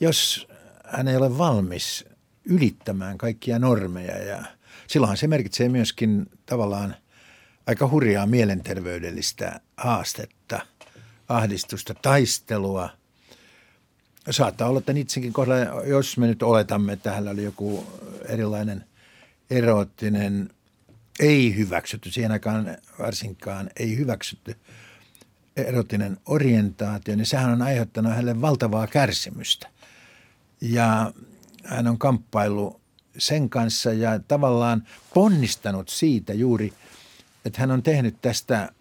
jos 0.00 0.48
hän 0.84 1.08
ei 1.08 1.16
ole 1.16 1.38
valmis 1.38 2.04
ylittämään 2.44 3.18
kaikkia 3.18 3.58
normeja. 3.58 4.18
Ja 4.18 4.44
silloinhan 4.86 5.16
se 5.16 5.26
merkitsee 5.26 5.68
myöskin 5.68 6.26
tavallaan 6.46 6.96
aika 7.66 7.88
hurjaa 7.88 8.26
mielenterveydellistä 8.26 9.60
haastetta– 9.76 10.60
ahdistusta, 11.28 11.94
taistelua. 11.94 12.88
Saattaa 14.30 14.68
olla, 14.68 14.78
että 14.78 14.92
itsekin 14.92 15.32
kohdalla, 15.32 15.84
jos 15.84 16.18
me 16.18 16.26
nyt 16.26 16.42
oletamme, 16.42 16.92
että 16.92 17.10
hänellä 17.10 17.30
oli 17.30 17.44
joku 17.44 17.86
erilainen 18.28 18.84
eroottinen, 19.50 20.50
ei 21.20 21.56
hyväksytty, 21.56 22.10
siihen 22.10 22.32
aikaan 22.32 22.76
varsinkaan 22.98 23.70
ei 23.76 23.96
hyväksytty 23.96 24.56
eroottinen 25.56 26.16
orientaatio, 26.26 27.16
niin 27.16 27.26
sehän 27.26 27.52
on 27.52 27.62
aiheuttanut 27.62 28.12
hänelle 28.12 28.40
valtavaa 28.40 28.86
kärsimystä. 28.86 29.68
Ja 30.60 31.12
hän 31.64 31.86
on 31.86 31.98
kamppailu 31.98 32.80
sen 33.18 33.50
kanssa 33.50 33.92
ja 33.92 34.18
tavallaan 34.18 34.86
ponnistanut 35.14 35.88
siitä 35.88 36.32
juuri, 36.32 36.72
että 37.44 37.60
hän 37.60 37.70
on 37.70 37.82
tehnyt 37.82 38.20
tästä 38.22 38.72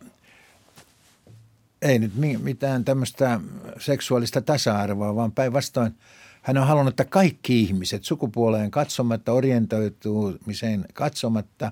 ei 1.84 2.00
nyt 2.00 2.12
mitään 2.42 2.86
tämmöistä 2.86 3.40
seksuaalista 3.80 4.42
tasa-arvoa, 4.42 5.16
vaan 5.16 5.32
päinvastoin 5.32 5.96
hän 6.42 6.58
on 6.58 6.68
halunnut, 6.68 6.92
että 6.92 7.06
kaikki 7.06 7.62
ihmiset 7.62 8.04
sukupuoleen 8.04 8.72
katsomatta, 8.72 9.32
orientoitumiseen 9.32 10.86
katsomatta 10.94 11.72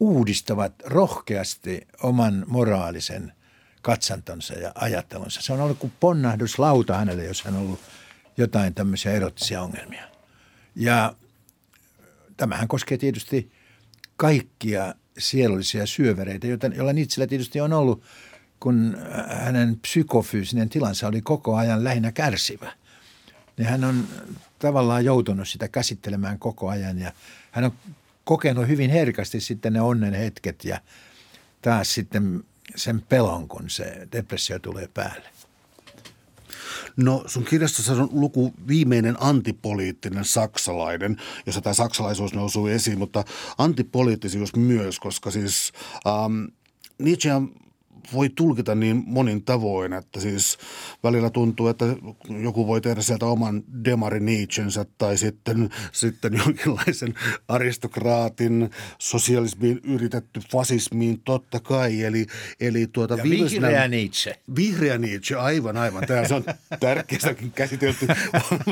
uudistavat 0.00 0.72
rohkeasti 0.84 1.86
oman 2.02 2.44
moraalisen 2.46 3.32
katsantonsa 3.82 4.54
ja 4.54 4.72
ajattelunsa. 4.74 5.42
Se 5.42 5.52
on 5.52 5.60
ollut 5.60 5.78
kuin 5.78 5.92
ponnahduslauta 6.00 6.94
hänelle, 6.94 7.24
jos 7.24 7.42
hän 7.42 7.54
on 7.54 7.60
ollut 7.60 7.80
jotain 8.36 8.74
tämmöisiä 8.74 9.12
erottisia 9.12 9.62
ongelmia. 9.62 10.04
Ja 10.74 11.14
tämähän 12.36 12.68
koskee 12.68 12.98
tietysti 12.98 13.52
kaikkia 14.16 14.94
sielullisia 15.18 15.86
syövereitä, 15.86 16.46
joilla 16.46 16.92
itsellä 16.96 17.26
tietysti 17.26 17.60
on 17.60 17.72
ollut– 17.72 18.02
kun 18.60 18.96
hänen 19.28 19.78
psykofyysinen 19.80 20.68
tilansa 20.68 21.08
oli 21.08 21.22
koko 21.22 21.56
ajan 21.56 21.84
lähinnä 21.84 22.12
kärsivä, 22.12 22.72
niin 23.56 23.68
hän 23.68 23.84
on 23.84 24.04
tavallaan 24.58 25.04
joutunut 25.04 25.48
sitä 25.48 25.68
käsittelemään 25.68 26.38
koko 26.38 26.68
ajan 26.68 26.98
ja 26.98 27.12
hän 27.50 27.64
on 27.64 27.72
kokenut 28.24 28.68
hyvin 28.68 28.90
herkästi 28.90 29.40
sitten 29.40 29.72
ne 29.72 29.80
onnen 29.80 30.14
hetket 30.14 30.64
ja 30.64 30.80
taas 31.62 31.94
sitten 31.94 32.44
sen 32.76 33.02
pelon, 33.08 33.48
kun 33.48 33.70
se 33.70 34.08
depressio 34.12 34.58
tulee 34.58 34.88
päälle. 34.94 35.28
No 36.96 37.24
sun 37.26 37.44
kirjastossa 37.44 37.92
on 37.92 38.08
luku 38.12 38.54
viimeinen 38.68 39.16
antipoliittinen 39.20 40.24
saksalainen, 40.24 41.16
jossa 41.46 41.60
tämä 41.60 41.74
saksalaisuus 41.74 42.34
nousuu 42.34 42.66
esiin, 42.66 42.98
mutta 42.98 43.24
antipoliittisuus 43.58 44.56
myös, 44.56 45.00
koska 45.00 45.30
siis 45.30 45.72
ähm, 46.06 46.44
Nietzsche 46.98 47.30
voi 48.12 48.28
tulkita 48.28 48.74
niin 48.74 49.02
monin 49.06 49.44
tavoin, 49.44 49.92
että 49.92 50.20
siis 50.20 50.58
välillä 51.02 51.30
tuntuu, 51.30 51.68
että 51.68 51.84
joku 52.42 52.66
voi 52.66 52.80
tehdä 52.80 53.02
sieltä 53.02 53.26
oman 53.26 53.62
demari 53.84 54.20
Nietzschensä 54.20 54.86
tai 54.98 55.18
sitten, 55.18 55.70
sitten 55.92 56.32
jonkinlaisen 56.46 57.14
aristokraatin 57.48 58.70
sosialismiin 58.98 59.80
yritetty 59.84 60.40
fasismiin 60.52 61.20
totta 61.20 61.60
kai. 61.60 62.02
Eli, 62.02 62.26
eli 62.60 62.86
tuota, 62.86 63.14
ja 63.14 63.22
vihreä 63.22 63.88
Nietzsche. 63.88 64.38
Vihreä 64.56 64.98
Nietzsche, 64.98 65.36
aivan 65.36 65.76
aivan. 65.76 66.06
Tämä 66.06 66.22
on 66.36 66.44
tärkeässäkin 66.80 67.52
käsitelty 67.52 68.06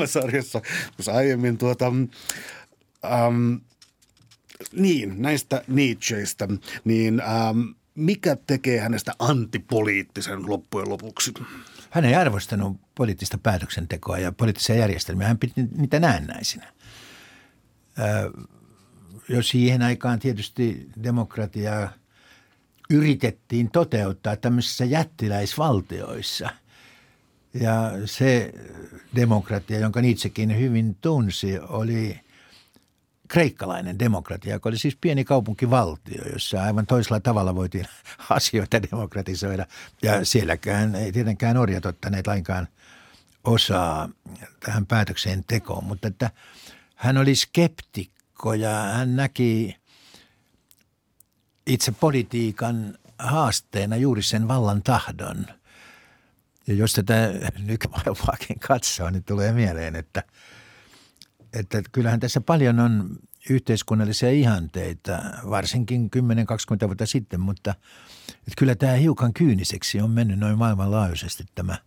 sarjassa, 0.05 0.61
jos 0.97 1.09
aiemmin 1.09 1.57
tuota, 1.57 1.87
um, 1.87 3.61
niin, 4.71 5.21
näistä 5.21 5.63
Nietzscheistä, 5.67 6.47
niin 6.83 7.19
ähm, 7.19 7.61
mikä 7.95 8.37
tekee 8.47 8.79
hänestä 8.79 9.11
antipoliittisen 9.19 10.49
loppujen 10.49 10.89
lopuksi? 10.89 11.33
Hän 11.89 12.05
ei 12.05 12.15
arvostanut 12.15 12.77
poliittista 12.95 13.37
päätöksentekoa 13.37 14.17
ja 14.17 14.31
poliittisia 14.31 14.75
järjestelmiä. 14.75 15.27
Hän 15.27 15.37
piti 15.37 15.53
niitä 15.77 15.99
näennäisinä. 15.99 16.73
Jo 19.29 19.43
siihen 19.43 19.81
aikaan 19.81 20.19
tietysti 20.19 20.89
demokratiaa 21.03 21.93
yritettiin 22.89 23.71
toteuttaa 23.71 24.35
tämmöisissä 24.35 24.85
jättiläisvaltioissa. 24.85 26.49
Ja 27.53 27.91
se 28.05 28.51
demokratia, 29.15 29.79
jonka 29.79 29.99
itsekin 29.99 30.59
hyvin 30.59 30.95
tunsi, 31.01 31.59
oli 31.59 32.19
kreikkalainen 33.27 33.99
demokratia, 33.99 34.53
joka 34.53 34.69
oli 34.69 34.77
siis 34.77 34.97
pieni 35.01 35.23
kaupunkivaltio, 35.23 36.23
jossa 36.33 36.63
aivan 36.63 36.85
toisella 36.85 37.19
tavalla 37.19 37.55
voitiin 37.55 37.85
asioita 38.29 38.81
demokratisoida. 38.81 39.65
Ja 40.01 40.25
sielläkään 40.25 40.95
ei 40.95 41.11
tietenkään 41.11 41.57
orjat 41.57 41.85
ottaneet 41.85 42.27
lainkaan 42.27 42.67
osaa 43.43 44.09
tähän 44.59 44.85
päätöksentekoon, 44.85 45.83
mutta 45.83 46.07
että 46.07 46.31
hän 46.95 47.17
oli 47.17 47.35
skeptikko 47.35 48.53
ja 48.53 48.69
hän 48.69 49.15
näki 49.15 49.77
itse 51.67 51.91
politiikan 51.91 52.97
haasteena 53.19 53.95
juuri 53.95 54.23
sen 54.23 54.47
vallan 54.47 54.83
tahdon. 54.83 55.45
Ja 56.67 56.73
jos 56.73 56.93
tätä 56.93 57.33
nykymaailmaakin 57.59 58.59
katsoo, 58.59 59.09
niin 59.09 59.23
tulee 59.23 59.51
mieleen, 59.51 59.95
että– 59.95 60.23
että 61.55 61.81
kyllähän 61.91 62.19
tässä 62.19 62.41
paljon 62.41 62.79
on 62.79 63.09
yhteiskunnallisia 63.49 64.31
ihanteita, 64.31 65.19
varsinkin 65.49 66.09
10-20 66.83 66.87
vuotta 66.87 67.05
sitten, 67.05 67.39
mutta 67.39 67.75
että 68.29 68.53
kyllä 68.57 68.75
tämä 68.75 68.93
hiukan 68.93 69.33
kyyniseksi 69.33 70.01
on 70.01 70.11
mennyt 70.11 70.39
noin 70.39 70.57
maailmanlaajuisesti 70.57 71.45
tämä, 71.55 71.77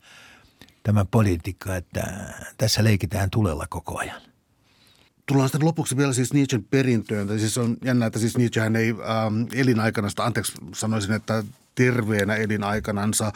tämä 0.82 1.04
politiikka, 1.04 1.76
että 1.76 2.34
tässä 2.58 2.84
leikitään 2.84 3.30
tulella 3.30 3.66
koko 3.68 3.98
ajan. 3.98 4.20
Tullaan 5.26 5.48
sitten 5.48 5.66
lopuksi 5.66 5.96
vielä 5.96 6.12
siis 6.12 6.32
Nietzschen 6.32 6.64
perintöön. 6.64 7.38
Siis 7.38 7.58
on 7.58 7.76
jännä, 7.84 8.06
että 8.06 8.18
siis 8.18 8.36
Nietzschehän 8.36 8.76
ei 8.76 8.90
ähm, 8.90 9.42
elinaikana, 9.52 10.08
anteeksi 10.18 10.52
sanoisin, 10.74 11.12
että 11.12 11.44
terveenä 11.78 12.34
elinaikanansa. 12.34 13.32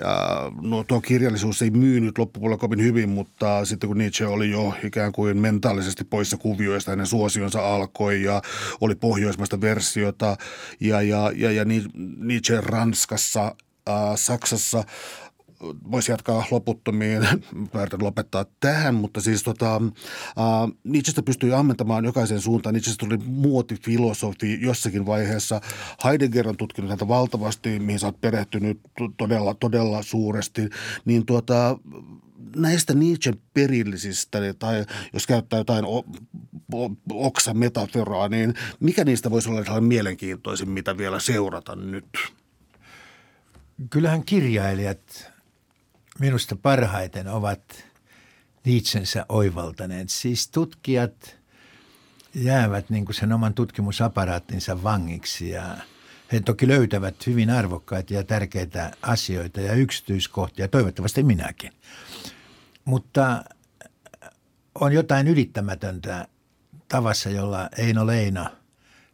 Ja 0.00 0.52
no, 0.60 0.84
tuo 0.84 1.00
kirjallisuus 1.00 1.62
ei 1.62 1.70
myynyt 1.70 2.18
loppupuolella 2.18 2.58
kovin 2.58 2.82
hyvin, 2.82 3.08
mutta 3.08 3.64
sitten 3.64 3.88
kun 3.88 3.98
Nietzsche 3.98 4.26
oli 4.26 4.50
jo 4.50 4.74
ikään 4.84 5.12
kuin 5.12 5.38
mentaalisesti 5.38 6.04
poissa 6.04 6.36
kuvioista, 6.36 6.90
hänen 6.90 7.06
suosionsa 7.06 7.74
alkoi 7.74 8.22
ja 8.22 8.42
oli 8.80 8.94
pohjoismaista 8.94 9.60
versiota 9.60 10.36
ja, 10.80 11.02
ja, 11.02 11.32
ja, 11.34 11.52
ja 11.52 11.64
Nietzsche 12.18 12.60
Ranskassa, 12.60 13.54
äh, 13.88 13.94
Saksassa– 14.16 14.84
voisi 15.90 16.12
jatkaa 16.12 16.44
loputtomiin, 16.50 17.28
päätän 17.72 18.02
lopettaa 18.02 18.44
tähän, 18.60 18.94
mutta 18.94 19.20
siis 19.20 19.42
tota, 19.42 19.74
äh, 19.74 19.82
Nietzschestä 20.84 21.22
pystyi 21.22 21.52
ammentamaan 21.52 22.04
jokaisen 22.04 22.40
suuntaan. 22.40 22.72
Nietzschestä 22.72 23.06
tuli 23.06 23.18
muotifilosofi 23.24 24.58
jossakin 24.60 25.06
vaiheessa. 25.06 25.60
Heidegger 26.04 26.48
on 26.48 26.56
tutkinut 26.56 26.90
häntä 26.90 27.08
valtavasti, 27.08 27.78
mihin 27.78 27.98
sä 27.98 28.06
oot 28.06 28.20
perehtynyt 28.20 28.80
todella, 29.16 29.54
todella 29.54 30.02
suuresti. 30.02 30.68
Niin 31.04 31.26
tuota, 31.26 31.78
näistä 32.56 32.94
Nietzschen 32.94 33.40
perillisistä, 33.54 34.38
tai 34.58 34.84
jos 35.12 35.26
käyttää 35.26 35.58
jotain 35.58 35.84
oksametaforaa, 37.12 38.28
niin 38.28 38.54
mikä 38.80 39.04
niistä 39.04 39.30
voisi 39.30 39.48
olla 39.48 39.64
sellainen 39.64 39.88
mielenkiintoisin, 39.88 40.70
mitä 40.70 40.98
vielä 40.98 41.20
seurata 41.20 41.76
nyt? 41.76 42.06
Kyllähän 43.90 44.24
kirjailijat 44.24 45.32
minusta 46.18 46.56
parhaiten 46.56 47.28
ovat 47.28 47.84
Nietzschensä 48.64 49.26
oivaltaneet. 49.28 50.10
Siis 50.10 50.48
tutkijat 50.48 51.36
jäävät 52.34 52.90
niin 52.90 53.04
kuin 53.04 53.14
sen 53.14 53.32
oman 53.32 53.54
tutkimusaparaattinsa 53.54 54.82
vangiksi 54.82 55.50
ja 55.50 55.76
he 56.32 56.40
toki 56.40 56.68
löytävät 56.68 57.26
hyvin 57.26 57.50
arvokkaita 57.50 58.14
ja 58.14 58.24
tärkeitä 58.24 58.92
asioita 59.02 59.60
ja 59.60 59.74
yksityiskohtia, 59.74 60.68
toivottavasti 60.68 61.22
minäkin. 61.22 61.72
Mutta 62.84 63.44
on 64.74 64.92
jotain 64.92 65.28
ylittämätöntä 65.28 66.28
tavassa, 66.88 67.30
jolla 67.30 67.68
Eino 67.78 68.06
Leino 68.06 68.46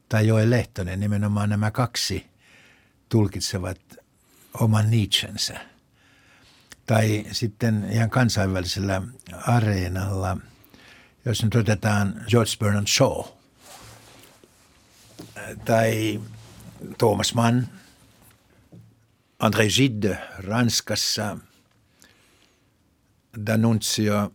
tai 0.08 0.26
Joe 0.26 0.50
Lehtonen, 0.50 1.00
nimenomaan 1.00 1.48
nämä 1.48 1.70
kaksi, 1.70 2.26
tulkitsevat 3.08 3.80
oman 4.60 4.90
Nietzschensä– 4.90 5.60
tai 6.86 7.26
sitten 7.32 7.86
ihan 7.90 8.10
kansainvälisellä 8.10 9.02
areenalla, 9.32 10.36
jos 11.24 11.44
nyt 11.44 11.54
otetaan 11.54 12.24
George 12.28 12.50
Bernard 12.58 12.86
Shaw 12.86 13.24
tai 15.64 16.20
Thomas 16.98 17.34
Mann, 17.34 17.66
André 19.38 19.68
Gide 19.76 20.18
Ranskassa, 20.38 21.38
D'Annunzio 23.36 24.32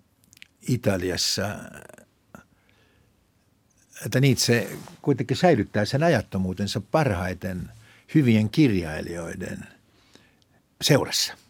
Italiassa, 0.68 1.60
että 4.06 4.20
Nietzsche 4.20 4.78
kuitenkin 5.02 5.38
säilyttää 5.38 5.86
sen 5.86 6.04
ajattomuutensa 6.04 6.82
parhaiten 6.82 7.72
hyvien 8.16 8.50
kirjailijoiden 8.50 9.68
seurassa– 10.82 11.34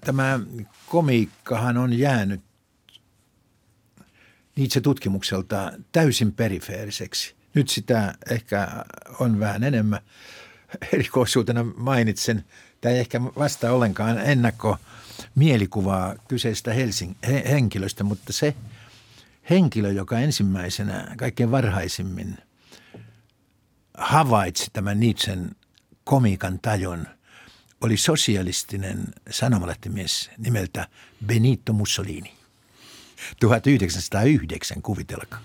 tämä 0.00 0.40
komiikkahan 0.86 1.76
on 1.76 1.98
jäänyt 1.98 2.40
Nietzsche 4.56 4.80
tutkimukselta 4.80 5.72
täysin 5.92 6.32
perifeeriseksi. 6.32 7.34
Nyt 7.54 7.68
sitä 7.68 8.14
ehkä 8.30 8.84
on 9.20 9.40
vähän 9.40 9.64
enemmän. 9.64 10.00
Erikoisuutena 10.92 11.64
mainitsen, 11.76 12.44
tämä 12.80 12.92
ei 12.94 13.00
ehkä 13.00 13.22
vastaa 13.22 13.72
ollenkaan 13.72 14.18
ennakko 14.18 14.76
mielikuvaa 15.34 16.14
kyseistä 16.28 16.70
Helsing- 16.70 17.28
he- 17.28 17.44
henkilöstä, 17.50 18.04
mutta 18.04 18.32
se 18.32 18.54
henkilö, 19.50 19.92
joka 19.92 20.18
ensimmäisenä 20.18 21.14
kaikkein 21.16 21.50
varhaisimmin 21.50 22.38
havaitsi 23.94 24.70
tämän 24.72 25.00
Nietzschen 25.00 25.50
komiikan 26.04 26.58
tajon– 26.58 27.06
oli 27.80 27.96
sosialistinen 27.96 29.04
sanomalehtimies 29.30 30.30
nimeltä 30.38 30.88
Benito 31.26 31.72
Mussolini. 31.72 32.32
1909 33.40 34.82
kuvitelkaa. 34.82 35.40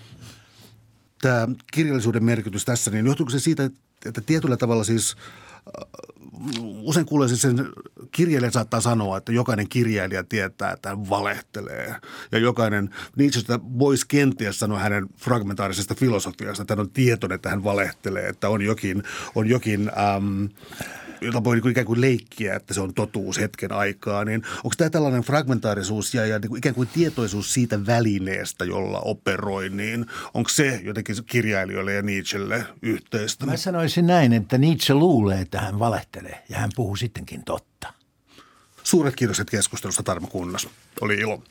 Tämä 1.22 1.48
kirjallisuuden 1.72 2.24
merkitys 2.24 2.64
tässä, 2.64 2.90
niin 2.90 3.06
johtuuko 3.06 3.30
se 3.30 3.38
siitä, 3.38 3.70
että 4.04 4.20
tietyllä 4.20 4.56
tavalla 4.56 4.84
siis 4.84 5.16
usein 6.62 7.06
kuulee 7.06 7.28
siis 7.28 7.42
sen 7.42 7.68
kirjailija 8.10 8.50
saattaa 8.50 8.80
sanoa, 8.80 9.16
että 9.16 9.32
jokainen 9.32 9.68
kirjailija 9.68 10.24
tietää, 10.24 10.72
että 10.72 10.88
hän 10.88 11.10
valehtelee. 11.10 11.94
Ja 12.32 12.38
jokainen, 12.38 12.90
Nietzschestä 13.16 13.60
voisi 13.78 14.06
kenties 14.08 14.58
sanoa 14.58 14.78
hänen 14.78 15.06
fragmentaarisesta 15.16 15.94
filosofiasta, 15.94 16.62
että 16.62 16.74
hän 16.74 16.80
on 16.80 16.90
tietoinen, 16.90 17.36
että 17.36 17.50
hän 17.50 17.64
valehtelee, 17.64 18.28
että 18.28 18.48
on 18.48 18.62
jokin, 18.62 19.02
on 19.34 19.48
jokin 19.48 19.90
äm, 20.16 20.48
jota 21.20 21.44
voi 21.44 21.56
niin 21.56 21.70
ikään 21.70 21.86
kuin 21.86 22.00
leikkiä, 22.00 22.54
että 22.54 22.74
se 22.74 22.80
on 22.80 22.94
totuus 22.94 23.38
hetken 23.38 23.72
aikaa, 23.72 24.24
niin 24.24 24.42
onko 24.56 24.74
tämä 24.76 24.90
tällainen 24.90 25.22
fragmentaarisuus 25.22 26.14
ja, 26.14 26.26
ja 26.26 26.38
niin 26.38 26.48
kuin 26.48 26.58
ikään 26.58 26.74
kuin 26.74 26.88
tietoisuus 26.88 27.54
siitä 27.54 27.86
välineestä, 27.86 28.64
jolla 28.64 29.00
operoi, 29.00 29.68
niin 29.68 30.06
onko 30.34 30.48
se 30.48 30.80
jotenkin 30.84 31.16
kirjailijoille 31.26 31.92
ja 31.92 32.02
Nietzschelle 32.02 32.66
yhteistä? 32.82 33.46
Mä 33.46 33.56
sanoisin 33.56 34.06
näin, 34.06 34.32
että 34.32 34.58
Nietzsche 34.58 34.94
luulee, 34.94 35.44
että 35.56 35.66
hän 35.66 35.78
valehtelee 35.78 36.44
ja 36.48 36.58
hän 36.58 36.70
puhuu 36.76 36.96
sittenkin 36.96 37.44
totta. 37.44 37.92
Suuret 38.82 39.16
kiitokset 39.16 39.50
keskustelusta 39.50 40.02
Tarmo 40.02 40.26
Kunnas. 40.26 40.68
Oli 41.00 41.14
ilo. 41.14 41.42